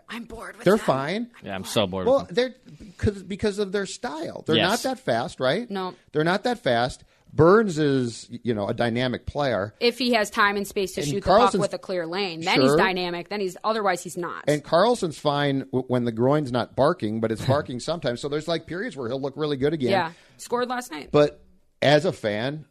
[0.08, 0.84] I'm bored with they're them.
[0.86, 1.30] fine.
[1.42, 2.06] Yeah, I'm so bored.
[2.06, 2.34] Well, with them.
[2.34, 2.54] they're
[2.86, 4.42] because because of their style.
[4.46, 4.84] They're Yes.
[4.84, 5.70] not that fast, right?
[5.70, 5.94] No.
[6.12, 7.04] they're not that fast.
[7.32, 9.74] Burns is you know a dynamic player.
[9.78, 12.40] If he has time and space to And shoot the puck with a clear lane,
[12.40, 13.28] then he's dynamic.
[13.28, 14.44] Then he's otherwise he's not.
[14.48, 18.20] And Karlsson's fine when the groin's not barking, but it's barking sometimes.
[18.22, 19.90] So there's like periods where he'll look really good again.
[19.90, 21.10] yeah, scored last night.
[21.12, 21.42] But
[21.82, 22.64] as a fan,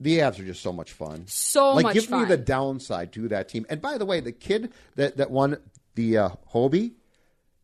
[0.00, 1.26] the Avs are just so much fun.
[1.28, 3.64] So like, much give me the downside to that team.
[3.68, 5.58] And by the way, the kid that that won
[5.94, 6.94] the uh, Hobey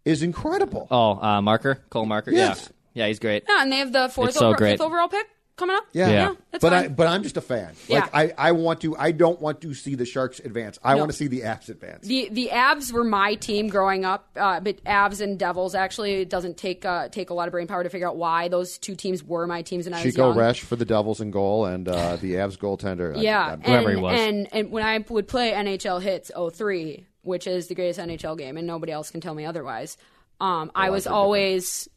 [0.05, 0.87] is incredible.
[0.91, 2.33] oh, uh, Makar, Cale Makar.
[2.33, 2.71] Yes.
[2.95, 3.45] Yeah, yeah, he's great.
[3.49, 4.73] yeah, and they have the fourth It's so over, great.
[4.73, 5.27] fifth overall pick.
[5.57, 5.85] coming up.
[5.93, 6.35] Yeah, Yeah.
[6.51, 6.85] that's but fine.
[6.85, 7.75] I but I'm just a fan.
[7.87, 8.01] Yeah.
[8.15, 10.79] Like I, I want to I don't want to see the Sharks advance.
[10.83, 11.01] I No.
[11.01, 12.07] want to see the Avs advance.
[12.07, 16.31] The the Avs were my team growing up, uh, but Avs and Devils actually it
[16.31, 18.97] doesn't take uh, take a lot of brain power to figure out why those two
[18.97, 20.39] teams were my teams when I was Chico young.
[20.39, 23.15] Resch for the Devils in goal and uh, the Avs goaltender.
[23.17, 24.19] I- Yeah, I'm- Whoever and, he was.
[24.21, 28.57] And and when I would play NHL Hitz 03, which is the greatest NHL game,
[28.57, 29.97] and nobody else can tell me otherwise.
[30.41, 31.89] Um, I was always.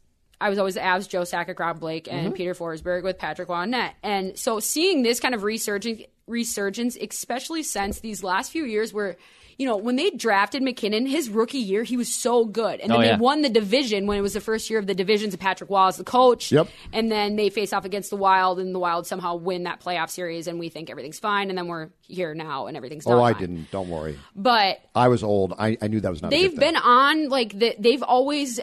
[0.41, 2.35] I was always the Avs, Joe Sakic, Rob Blake, and Mm-hmm.
[2.35, 3.91] Peter Forsberg with Patrick Wannett.
[4.03, 9.15] And so seeing this kind of resurgence, resurgence, especially since these last few years where,
[9.57, 12.79] you know, when they drafted MacKinnon, his rookie year, he was so good.
[12.79, 14.95] And then Oh, they won the division when it was the first year of the
[14.95, 16.51] divisions of Patrick as the coach.
[16.51, 16.67] Yep.
[16.91, 20.09] And then they face off against the Wild, and the Wild somehow win that playoff
[20.09, 21.49] series, and we think everything's fine.
[21.49, 23.41] And then we're here now, and everything's oh, not oh, I fine.
[23.41, 23.71] didn't.
[23.71, 24.17] Don't worry.
[24.35, 25.53] But I was old.
[25.57, 26.31] I, I knew that was not.
[26.31, 26.73] they've good thing.
[26.73, 28.59] been on like the, they've always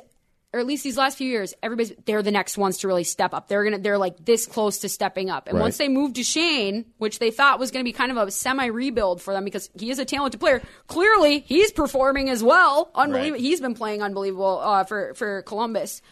[0.52, 3.32] or at least these last few years everybody's they're the next ones to really step
[3.34, 3.46] up.
[3.48, 5.46] They're gonna they're like this close to stepping up.
[5.46, 5.62] And Right.
[5.62, 9.22] once they moved Duchene which they thought was gonna be kind of a semi rebuild
[9.22, 12.90] for them because he is a talented player clearly he's performing as well.
[12.94, 13.32] Unbelievable.
[13.32, 13.40] Right.
[13.40, 16.02] he's been playing unbelievable uh, for for Columbus.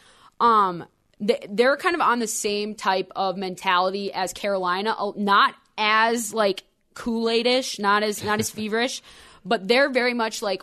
[0.41, 0.85] Um
[1.21, 6.33] they, they're kind of on the same type of mentality as Carolina uh, not as
[6.33, 6.63] like
[6.95, 9.03] Kool-Aid-ish not as not as feverish
[9.45, 10.63] but they're very much like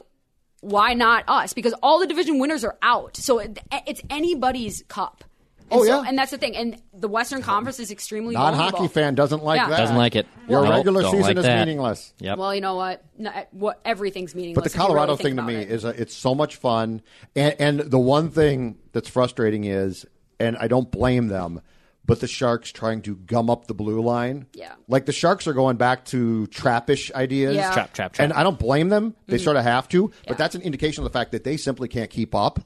[0.65, 1.53] why not us?
[1.53, 3.15] Because all the division winners are out.
[3.17, 5.23] So it, it's anybody's cup.
[5.71, 6.07] And Oh, so- yeah.
[6.09, 6.55] and that's the thing.
[6.55, 8.87] And the Western Conference is extremely Non-hockey vulnerable.
[8.87, 9.69] fan doesn't like Yeah.
[9.69, 9.77] that.
[9.77, 10.27] Doesn't like it.
[10.49, 11.59] Your Nope, regular season like is that.
[11.59, 12.13] meaningless.
[12.19, 12.37] Yep.
[12.37, 13.03] Well, you know what?
[13.17, 14.63] No, eh, what everything's meaningless.
[14.63, 15.69] But the Colorado really thing to me it.
[15.71, 17.01] is a, it's so much fun,
[17.35, 20.05] and, and the one thing that's frustrating is,
[20.39, 21.61] and I don't blame them,
[22.05, 24.45] but the Sharks trying to gum up the blue line.
[24.53, 24.73] Yeah.
[24.87, 27.55] like the Sharks are going back to trappish ideas.
[27.55, 27.73] Yeah.
[27.73, 28.23] Trap, trap, trap.
[28.23, 29.43] And I don't blame them; they mm-hmm.
[29.43, 30.29] sort of have to, Yeah.
[30.29, 32.59] but that's an indication of the fact that they simply can't keep up.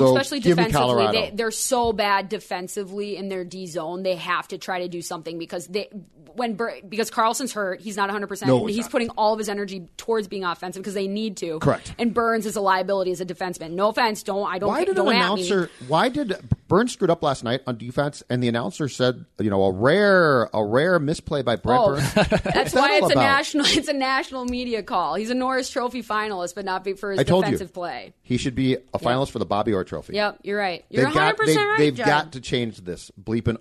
[0.00, 4.02] Well, especially defensively, they, they're so bad defensively in their D zone.
[4.02, 5.88] They have to try to do something because they
[6.34, 8.26] when because Karlsson's hurt, he's not 100.
[8.26, 11.58] percent No, he's putting all of his energy towards being offensive because they need to.
[11.58, 11.94] Correct.
[11.98, 13.72] And Burns is a liability as a defenseman.
[13.72, 14.68] No offense, don't I don't.
[14.68, 15.16] why did an don't me.
[15.16, 15.70] announcer?
[15.88, 16.34] Why did
[16.68, 20.48] Burns screwed up last night on defense, and the announcer said, "You know, a rare,
[20.54, 23.66] a rare misplay by Brent Oh, Burns." that's why that it's a national.
[23.66, 25.14] It's a national media call.
[25.16, 28.14] He's a Norris Trophy finalist, but not for his I told defensive you play.
[28.22, 30.14] he should be a finalist for the Bobby Trophy.
[30.14, 30.84] Yep, you're right.
[30.90, 31.78] You're They've 100 got, percent they, right.
[31.78, 32.06] They've Judd.
[32.06, 33.58] got to change this bleeping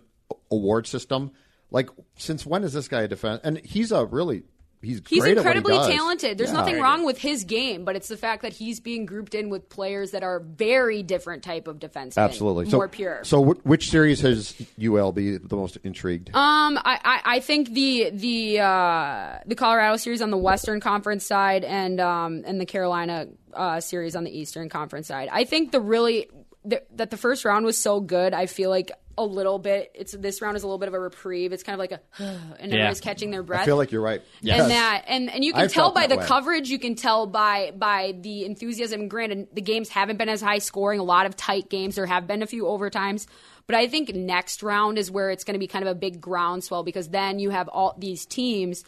[0.49, 1.31] award system.
[1.69, 3.41] Like, since when is this guy a defense?
[3.43, 4.43] And he's a really
[4.81, 5.87] he's He's great at what he incredibly does.
[5.87, 6.37] talented.
[6.37, 6.57] There's Yeah.
[6.57, 9.69] nothing wrong with his game, but it's the fact that he's being grouped in with
[9.69, 12.17] players that are very different type of defensemen.
[12.17, 12.65] Absolutely.
[12.65, 13.19] more so, pure.
[13.23, 16.29] So, wh- which series has UL be the most intrigued?
[16.35, 21.25] Um, I, I, I think the the uh, the Colorado series on the Western Conference
[21.25, 25.29] side and um and the Carolina uh, series on the Eastern Conference side.
[25.31, 26.27] I think the really
[26.63, 28.33] the, that the first round was so good.
[28.33, 29.91] I feel like a little bit.
[29.93, 31.53] It's this round is a little bit of a reprieve.
[31.53, 32.01] It's kind of like a
[32.59, 33.61] and everybody's catching their breath.
[33.61, 34.21] I feel like you're right.
[34.41, 34.61] Yes.
[34.61, 36.25] And that, and, and you can I tell by the way.
[36.25, 39.07] coverage, you can tell by by the enthusiasm.
[39.07, 40.99] Granted, the games haven't been as high scoring.
[40.99, 41.95] A lot of tight games.
[41.95, 43.27] There have been a few overtimes,
[43.67, 46.21] but I think next round is where it's going to be kind of a big
[46.21, 48.83] groundswell because then you have all these teams,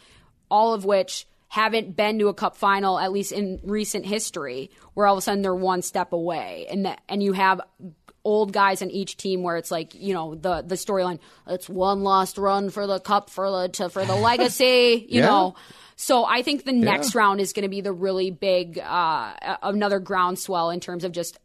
[0.49, 5.05] all of which haven't been to a cup final at least in recent history, where
[5.05, 7.61] all of a sudden they're one step away, and that and you have
[8.23, 12.01] old guys on each team where it's like you know the the storyline it's one
[12.01, 15.25] lost run for the cup for the to, for the legacy you Yeah.
[15.27, 15.55] know.
[15.95, 19.99] So I think the next round is going to be the really big uh, another
[19.99, 21.37] groundswell in terms of just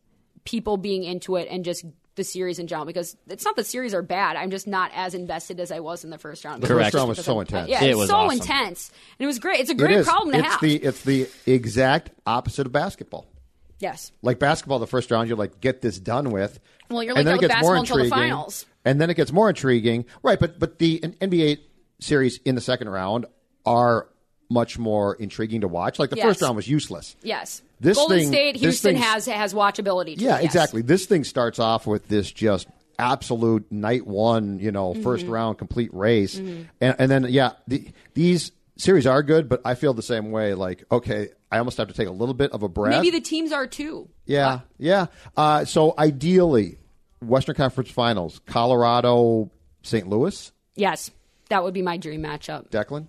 [0.44, 1.84] people being into it and just
[2.18, 4.36] the series in general because it's not the series are bad.
[4.36, 6.62] I'm just not as invested as I was in the first round.
[6.62, 6.88] The Correct.
[6.88, 7.70] first round was so intense.
[7.70, 8.38] Yeah, It it's was so awesome.
[8.38, 9.60] intense and it was great.
[9.60, 10.06] It's a great is.
[10.06, 10.60] problem to it's have.
[10.60, 13.24] the it's the exact opposite of basketball.
[13.78, 14.12] yes.
[14.20, 16.60] Like basketball, the first round, you're like, get this done with.
[16.90, 18.28] Well, you're and like then it with gets more basketball until the intriguing.
[18.30, 18.66] finals.
[18.84, 20.38] And then it gets more intriguing, right?
[20.38, 21.58] But but the NBA
[22.00, 23.26] series in the second round
[23.66, 24.08] are
[24.50, 25.98] much more intriguing to watch.
[25.98, 26.24] Like the Yes.
[26.26, 27.16] first round was useless.
[27.22, 27.60] Yes.
[27.80, 30.16] This Golden thing- State, Houston has has watchability.
[30.18, 30.44] To Yeah, it, yes.
[30.44, 30.82] exactly.
[30.82, 32.66] This thing starts off with this just
[32.98, 35.32] absolute night one, you know, first Mm-hmm.
[35.32, 39.94] round complete race, and, and then yeah, the, these series are good, but I feel
[39.94, 40.54] the same way.
[40.54, 42.90] Like, okay, I almost have to take a little bit of a breath.
[42.96, 44.08] Maybe the teams are too.
[44.26, 45.06] Yeah, yeah.
[45.36, 46.78] Uh, so ideally,
[47.22, 49.50] Western Conference Finals, Colorado,
[49.82, 50.08] St.
[50.08, 51.10] Louis, Yes,
[51.48, 52.68] that would be my dream matchup.
[52.70, 53.06] Declan.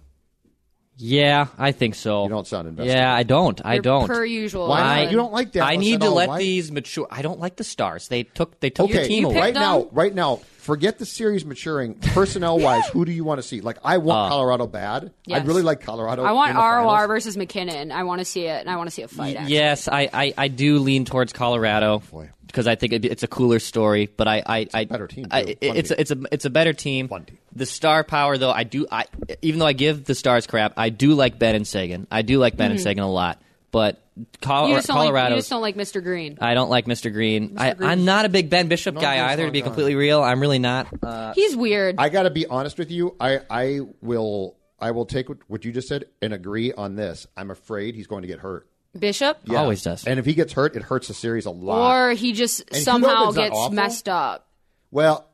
[1.02, 2.24] Yeah, I think so.
[2.24, 2.94] You don't sound invested.
[2.94, 3.60] Yeah, I don't.
[3.64, 4.08] I Your don't.
[4.08, 4.68] Per usual.
[4.68, 4.88] Why not?
[4.98, 6.14] I, You don't like Dallas I need at to all.
[6.16, 7.08] let Why- these mature.
[7.10, 8.10] I don't like the stars.
[8.10, 8.60] They took.
[8.60, 9.34] They took Okay, your team you away.
[9.36, 9.64] picked right them?
[9.64, 11.96] now, right now, forget the series maturing.
[11.96, 13.62] Personnel wise, who do you want to see?
[13.62, 15.14] Like, I want Uh, Colorado bad.
[15.26, 15.40] Yes.
[15.40, 16.24] I'd really like Colorado.
[16.24, 17.08] I want in the ROR finals.
[17.08, 17.94] versus MacKinnon.
[17.94, 19.38] I want to see it, and I want to see a fight.
[19.38, 19.54] actually.
[19.56, 22.30] Yes, I, I, I do lean towards Colorado Boy.
[22.50, 24.10] Because I think it's a cooler story.
[24.18, 25.50] But I, I, I better team, I- too.
[25.52, 25.98] it- it's team.
[25.98, 27.08] a, it's a it's a better team.
[27.08, 27.38] Fun team.
[27.56, 28.88] the star power, though, I do.
[28.92, 29.06] I
[29.42, 32.08] even though I give the stars crap, I do like Benn and Seguin.
[32.12, 34.02] I do like Benn and Seguin a lot, but
[34.42, 34.70] Col- Mm-hmm.
[34.72, 35.36] You just don't like, Colorado.
[35.36, 36.04] you just don't like Mr.
[36.04, 36.38] Green.
[36.42, 37.12] I don't like Mr.
[37.14, 37.54] Green.
[37.58, 37.90] I, Green.
[37.90, 39.46] I'm not a big Ben Bishop guy either.
[39.46, 39.74] To be long gone.
[39.74, 40.88] completely real, I'm really not.
[41.02, 41.96] Uh, He's weird.
[41.98, 43.16] I got to be honest with you.
[43.20, 47.28] I I will I will take what, what you just said and agree on this.
[47.38, 48.69] I'm afraid he's going to get hurt.
[48.98, 50.06] Bishop, Always does.
[50.08, 51.92] And if he gets hurt, it hurts the series a lot.
[52.10, 53.76] or he just And somehow Khudobin's not gets awful.
[53.76, 54.48] messed up,
[54.92, 55.26] well,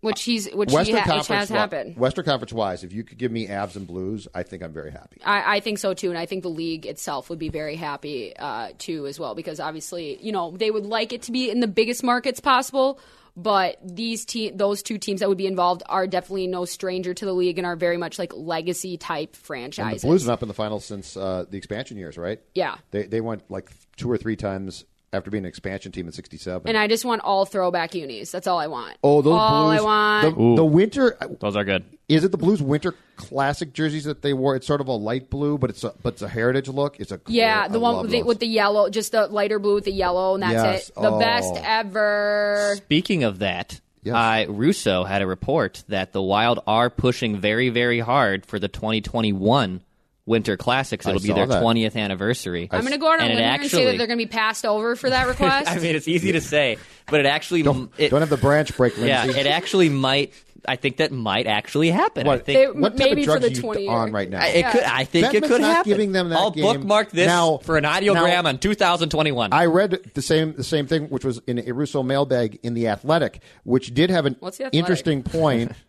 [0.00, 1.96] which he's which, he Western ha- which Conference has wi- happened.
[1.96, 4.90] Western Conference wise, if you could give me Avs and Blues, I think I'm very
[4.92, 5.20] happy.
[5.24, 8.36] I, I think so too, and I think the league itself would be very happy
[8.36, 11.60] uh, too as well because obviously, you know, they would like it to be in
[11.60, 12.98] the biggest markets possible.
[13.40, 17.24] But these te- those two teams that would be involved are definitely no stranger to
[17.24, 20.02] the league and are very much like legacy type And franchises.
[20.02, 22.40] the Blues have not been in the finals since uh, the expansion years, right?
[22.56, 22.78] Yeah.
[22.90, 26.68] They they went like two or three times after being an expansion team in '67.
[26.68, 28.30] and I just want all throwback unis.
[28.30, 28.96] That's all I want.
[29.02, 29.80] oh, those all Blues!
[29.80, 30.36] I want.
[30.36, 31.84] The, the winter uh, those are good.
[32.08, 34.54] is it the Blues winter classic jerseys that they wore?
[34.56, 37.00] It's sort of a light blue, but it's a but it's a heritage look.
[37.00, 39.58] It's a cool, yeah, the I one with the, with the yellow, just the lighter
[39.58, 40.88] blue with the yellow, and that's Yes.
[40.90, 40.94] it.
[40.96, 41.18] The Oh.
[41.18, 42.74] best ever.
[42.76, 44.14] Speaking of that, Yes.
[44.14, 48.68] I Russo had a report that the Wild are pushing very, very hard for the
[48.68, 49.82] 2021
[50.28, 51.06] Winter Classics.
[51.06, 51.62] It'll be their that.
[51.62, 52.68] 20th anniversary.
[52.70, 54.18] I'm going to go out on a And limb and say actually- that they're going
[54.18, 55.70] to be passed over for that request.
[55.70, 58.76] I mean, it's easy to say, but it actually don't, it, don't have the branch
[58.76, 59.08] break, Lindsay.
[59.08, 60.32] yeah, it actually might.
[60.66, 62.26] I think that might actually happen.
[62.26, 64.28] I What, think They- what type maybe of for drugs the are you on right
[64.28, 64.40] now?
[64.40, 64.82] I- it could.
[64.82, 65.90] I think it could not happen.
[65.90, 66.64] giving them that I'll game.
[66.64, 69.52] bookmark this Now- for an audiogram now- on 2021.
[69.52, 72.88] I read the same the same thing, which was in a Russo mailbag in the
[72.88, 75.72] Athletic, which did have an What's The interesting point.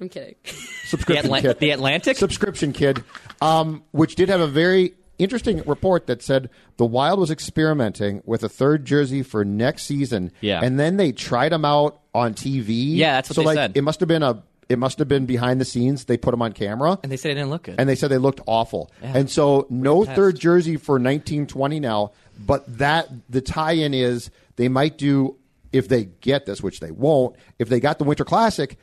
[0.00, 0.34] I'm kidding.
[0.44, 0.50] the,
[0.86, 2.16] subscription Atla- kid, the Atlantic.
[2.16, 3.02] subscription kid,
[3.40, 8.44] um, which did have a very interesting report that said the Wild was experimenting with
[8.44, 10.30] a third jersey for next season.
[10.40, 10.60] Yeah.
[10.62, 12.96] and then they tried them out on TV.
[12.96, 13.76] Yeah, that's what so they like said.
[13.76, 16.04] it must have been a it must have been behind the scenes.
[16.04, 16.98] They put them on camera.
[17.02, 17.76] and they said it didn't look good.
[17.78, 18.90] and they said they looked awful.
[19.00, 24.98] And so no third jersey for 1920 now, but that the tie-in is they might
[24.98, 25.36] do
[25.72, 27.34] if they get this, which they won't.
[27.58, 28.78] If they got the Winter Classic,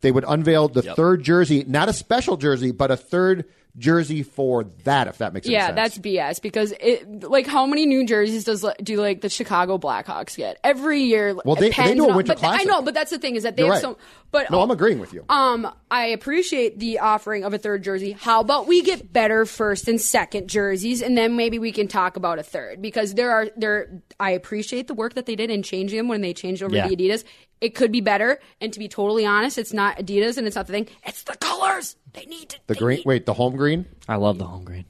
[0.00, 0.96] they would unveil the Yep.
[0.96, 3.44] third jersey, not a special jersey, but a third
[3.78, 5.06] jersey for that.
[5.06, 5.76] If that makes any Yeah, sense.
[5.76, 10.36] that's BS because it like how many New Jerseys does do like the Chicago Blackhawks
[10.36, 11.36] get every year?
[11.44, 13.36] Well, they- they do a and all- Winter but I know, but that's the thing
[13.36, 13.92] is that they You're have right.
[13.96, 13.98] so.
[14.32, 15.24] But No, I'm agreeing with you.
[15.28, 18.16] Um, I appreciate the offering of a third jersey.
[18.18, 22.16] How about we get better first and second jerseys, and then maybe we can talk
[22.16, 24.02] about a third because there are there.
[24.18, 26.88] I appreciate the work that they did in changing them when they changed over Yeah.
[26.88, 27.22] the Adidas.
[27.60, 30.66] It could be better, and to be totally honest, it's not Adidas and it's not
[30.66, 30.88] the thing.
[31.06, 31.96] It's the colors.
[32.14, 32.58] They need to.
[32.66, 32.96] the they green.
[32.98, 33.86] need- Wait, the home green.
[34.08, 34.86] I love the home green.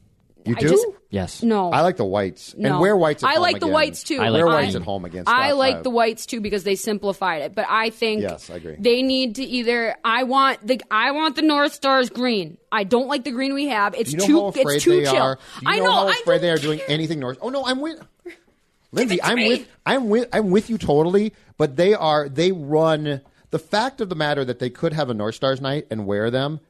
[0.46, 0.68] You do?
[0.68, 1.42] just- Yes.
[1.42, 2.70] No, I like the whites No.
[2.70, 3.24] and wear whites.
[3.24, 4.20] At I home like the whites too.
[4.20, 5.28] I like wear the whites at home against.
[5.28, 5.83] I like Five.
[5.83, 7.52] the whites too because they simplified it.
[7.56, 8.76] But I think Yes, I agree.
[8.78, 12.59] they need to either I want the I want the North Stars green.
[12.70, 13.96] I don't like the green we have.
[13.96, 15.16] It's you know too how afraid it's too they chill.
[15.20, 15.35] are?
[15.35, 15.90] Do you I know, know.
[15.90, 17.38] how I afraid don't they are doing anything north.
[17.42, 18.00] Oh no, I'm with
[18.92, 19.16] Lindsay.
[19.16, 19.48] it to I'm me.
[19.48, 21.33] with I'm with I'm with you totally.
[21.57, 25.14] But they are they run the fact of the matter that they could have a
[25.14, 26.61] North Stars night and wear them,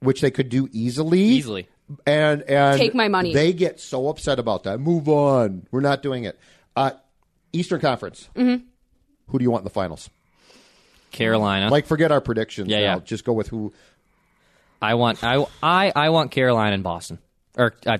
[0.00, 1.68] which they could do easily, Easily.
[2.06, 3.34] and and Take my money.
[3.34, 4.78] They get so upset about that.
[4.80, 5.66] Move on.
[5.70, 6.38] We're not doing it.
[6.76, 6.92] Uh,
[7.52, 8.28] Eastern Conference.
[8.34, 8.64] Mm-hmm.
[9.28, 10.08] Who do you want in the finals?
[11.12, 11.68] Carolina.
[11.70, 12.68] Like, forget our predictions.
[12.68, 12.82] Yeah, now.
[12.94, 12.98] yeah.
[13.00, 13.72] Just go with who.
[14.80, 17.18] I want I I I want Carolina and Boston.
[17.56, 17.98] Or uh,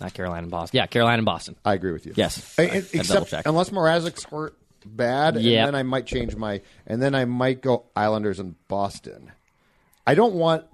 [0.00, 0.76] not Carolina and Boston.
[0.78, 1.56] Yeah, Carolina and Boston.
[1.64, 2.12] I agree with you.
[2.16, 2.54] Yes.
[2.58, 4.56] I- I except unless Mrazek's hurt
[4.86, 5.60] bad, Yeah.
[5.60, 9.32] and then I might change my, and then I might go Islanders and Boston.
[10.06, 10.64] I don't want,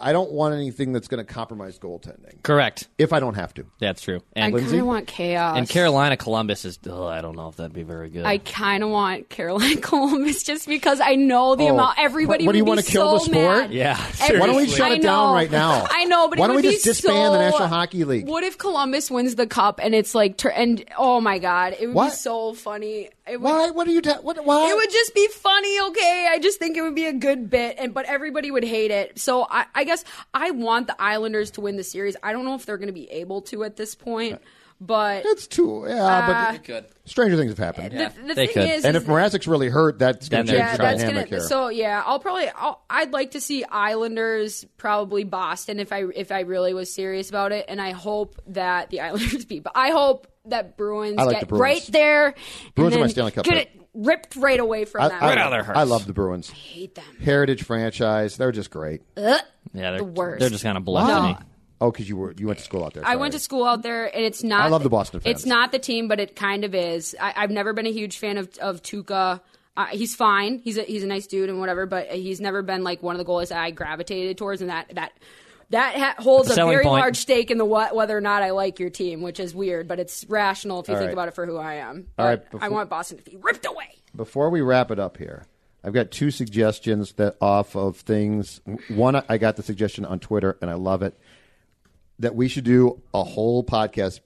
[0.00, 2.42] I don't want anything that's going to compromise goaltending.
[2.42, 2.88] Correct.
[2.98, 4.16] If I don't have to, That's true.
[4.16, 4.78] I And kind Lindsay?
[4.78, 5.56] of want chaos.
[5.56, 8.24] and Carolina Columbus is ugh, I don't know if that'd be very good.
[8.24, 12.48] I kind of want Carolina Columbus just because I know the Oh, amount everybody what-
[12.48, 13.58] what do you would wanna be kill so the sport?
[13.60, 13.72] mad.
[13.72, 15.34] Yeah, Every- Why don't we shut I it down know.
[15.34, 15.86] right now?
[15.88, 18.26] I know, but Why it don't would we be just disband the National Hockey League?
[18.26, 21.86] What if Columbus wins the cup and it's like tur- and oh my god, it
[21.86, 22.10] would What?
[22.10, 23.10] be so funny.
[23.28, 23.70] Would, Why?
[23.70, 24.02] What are you?
[24.02, 24.44] Ta- what?
[24.44, 24.68] Why?
[24.70, 26.28] It would just be funny, okay?
[26.30, 29.18] I just think it would be a good bit, and but everybody would hate it.
[29.18, 30.04] So I, I guess
[30.34, 32.16] I want the Islanders to win the series.
[32.22, 34.40] I don't know if they're going to be able to at this point,
[34.86, 35.84] but It's too.
[35.88, 36.86] Yeah, Uh, but could.
[37.04, 37.92] stranger things have happened.
[37.92, 38.70] Yeah, the, the they thing could.
[38.70, 40.82] is, and is if Mrazek's really hurt, that's going Then to they're change yeah, the
[40.82, 41.40] in that's dynamic gonna.
[41.42, 41.48] here.
[41.48, 42.48] So yeah, I'll probably.
[42.48, 47.28] I'll, I'd like to see Islanders, probably Boston, if I if I really was serious
[47.28, 49.62] about it, and I hope that the Islanders beat.
[49.62, 51.60] But I hope that Bruins I like get the Bruins.
[51.62, 52.34] right there.
[52.74, 53.74] Bruins are and my then Stanley Cup Get pick.
[53.76, 55.18] it ripped right away from I, them.
[55.20, 55.78] I, Right out of their hearts.
[55.78, 56.50] I love the Bruins.
[56.50, 57.04] hate them.
[57.22, 58.36] Heritage franchise.
[58.36, 59.02] They're just great.
[59.16, 59.40] Ugh.
[59.74, 60.40] yeah, they're the worst.
[60.40, 61.36] They're just kind of bluffing me.
[61.82, 63.04] Oh, because you were you went to school out there.
[63.04, 64.60] I went to school out there, and it's not.
[64.60, 65.36] I love the Boston fans.
[65.38, 67.16] It's not the team, but it kind of is.
[67.20, 69.40] I, I've never been a huge fan of of Tuukka.
[69.76, 70.58] Uh, he's fine.
[70.60, 73.18] He's a, he's a nice dude and whatever, but he's never been like one of
[73.18, 75.12] the goalies that I gravitated towards, and that that
[75.70, 77.00] that ha- holds a very point.
[77.00, 79.88] large stake in the what, whether or not I like your team, which is weird,
[79.88, 81.12] but it's rational if you All think right.
[81.14, 82.06] about it for who I am.
[82.18, 83.96] All right, But I before- want Boston to be ripped away.
[84.14, 85.46] Before we wrap it up here,
[85.82, 88.60] I've got two suggestions that off of things.
[88.88, 91.18] One, I got the suggestion on Twitter, and I love it.
[92.22, 94.20] That we should do a whole podcast,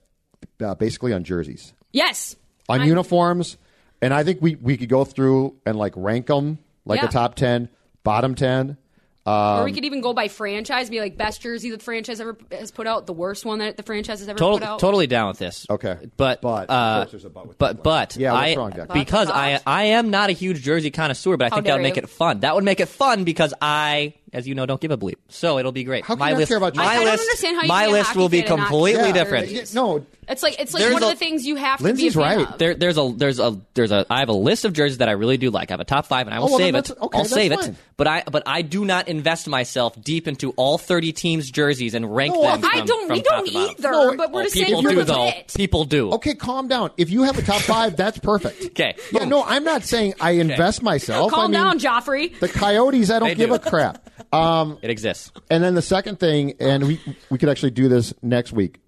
[0.63, 2.35] uh, basically on jerseys, Yes,
[2.69, 3.57] on I'm- uniforms,
[4.01, 7.07] and I think we we could go through and like rank them, like Yeah.
[7.07, 7.69] a top ten,
[8.03, 8.77] bottom ten.
[9.25, 12.21] Or Um, we could even go by franchise, be like best jersey that the franchise
[12.21, 14.79] ever has put out, the worst one that the franchise has ever Total, put out.
[14.79, 15.65] totally down with this.
[15.69, 15.97] Okay.
[16.15, 18.55] but But, of uh, course there's a but with but that but Yeah, what's I
[18.55, 18.93] wrong, Decker?
[18.93, 21.81] because I I am not a huge jersey connoisseur, but I How think that would
[21.81, 22.03] make you.
[22.03, 22.39] it fun.
[22.39, 25.15] That would make it fun because I, as you know, don't give a bleep.
[25.29, 26.03] So it'll be great.
[26.05, 26.95] How can my you not list, care about my jersey?
[26.97, 28.59] I don't understand how you my can be a list hockey will be fan and
[28.59, 29.13] not completely care.
[29.13, 29.47] different.
[29.49, 32.19] Yeah, no, It's like it's like There's one of the things you have Lindsay's to
[32.19, 32.51] be a fan right.
[32.53, 32.57] of.
[32.59, 35.13] There, there's a there's a there's a I have a list of jerseys that I
[35.13, 35.71] really do like.
[35.71, 36.85] I have a top five, and I will Oh, well, save it.
[36.85, 37.69] that's- okay, I'll that's save fine.
[37.71, 37.75] it.
[37.95, 42.13] But I but I do not invest myself deep into all 30 teams' jerseys and
[42.13, 42.65] rank No, them.
[42.65, 43.07] I from- don't.
[43.07, 43.75] From We top don't to bottom.
[43.79, 43.91] either.
[43.91, 45.31] No, but we're Oh, just saying people you're do the though.
[45.31, 45.53] fit.
[45.55, 46.11] People do.
[46.13, 46.91] Okay, calm down.
[46.97, 48.65] If you have a top five, that's perfect.
[48.77, 48.95] Okay.
[49.11, 51.31] Yeah, no, I'm not saying I invest myself.
[51.31, 52.37] Calm mean, down, Joffrey.
[52.39, 53.55] The Coyotes, I don't They give do.
[53.55, 54.03] a crap.
[54.31, 55.31] Um, It exists.
[55.49, 56.99] and then the second thing, and we
[57.29, 58.79] we could actually do this next week,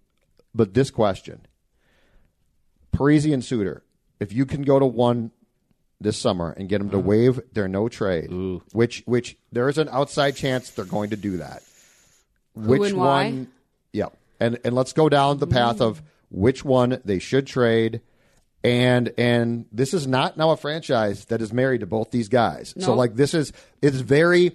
[0.53, 1.41] but this question:
[2.95, 3.83] Parise and Suter,
[4.19, 5.31] if you can go to one
[6.01, 8.29] this summer and get them to waive their no trade,
[8.71, 11.61] which which there is an outside chance they're going to do that.
[12.55, 13.23] which and why?
[13.25, 13.47] one?
[13.93, 14.07] Yeah,
[14.39, 18.01] and and let's go down the path of which one they should trade.
[18.61, 22.73] And and this is not now a franchise that is married to both these guys.
[22.77, 24.51] So like this is it's very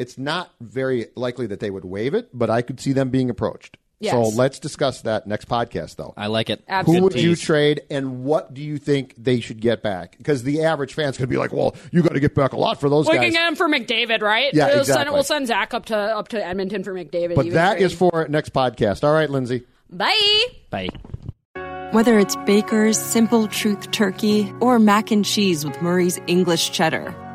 [0.00, 3.28] it's not very likely that they would waive it, but I could see them being
[3.28, 3.76] approached.
[4.00, 4.12] Yes.
[4.12, 6.14] So let's discuss that next podcast though.
[6.16, 6.64] I like it.
[6.66, 6.98] Absolutely.
[7.00, 10.16] Who would you trade, and what do you think they should get back?
[10.16, 12.56] Because the average fan's going to be like, "Well, you got to get back a
[12.56, 14.54] lot for those We guys." can get them for McDavid, right?
[14.54, 15.04] Yeah, we'll exactly.
[15.04, 17.34] Send, we'll send Zach up to up to Edmonton for McDavid.
[17.34, 17.84] but even that trade.
[17.84, 19.04] is for next podcast.
[19.04, 19.64] All right, Lindsay.
[19.90, 20.44] bye.
[20.70, 20.88] Bye.
[21.92, 27.14] Whether it's Baker's Simple Truth Turkey or mac and cheese with Murray's English Cheddar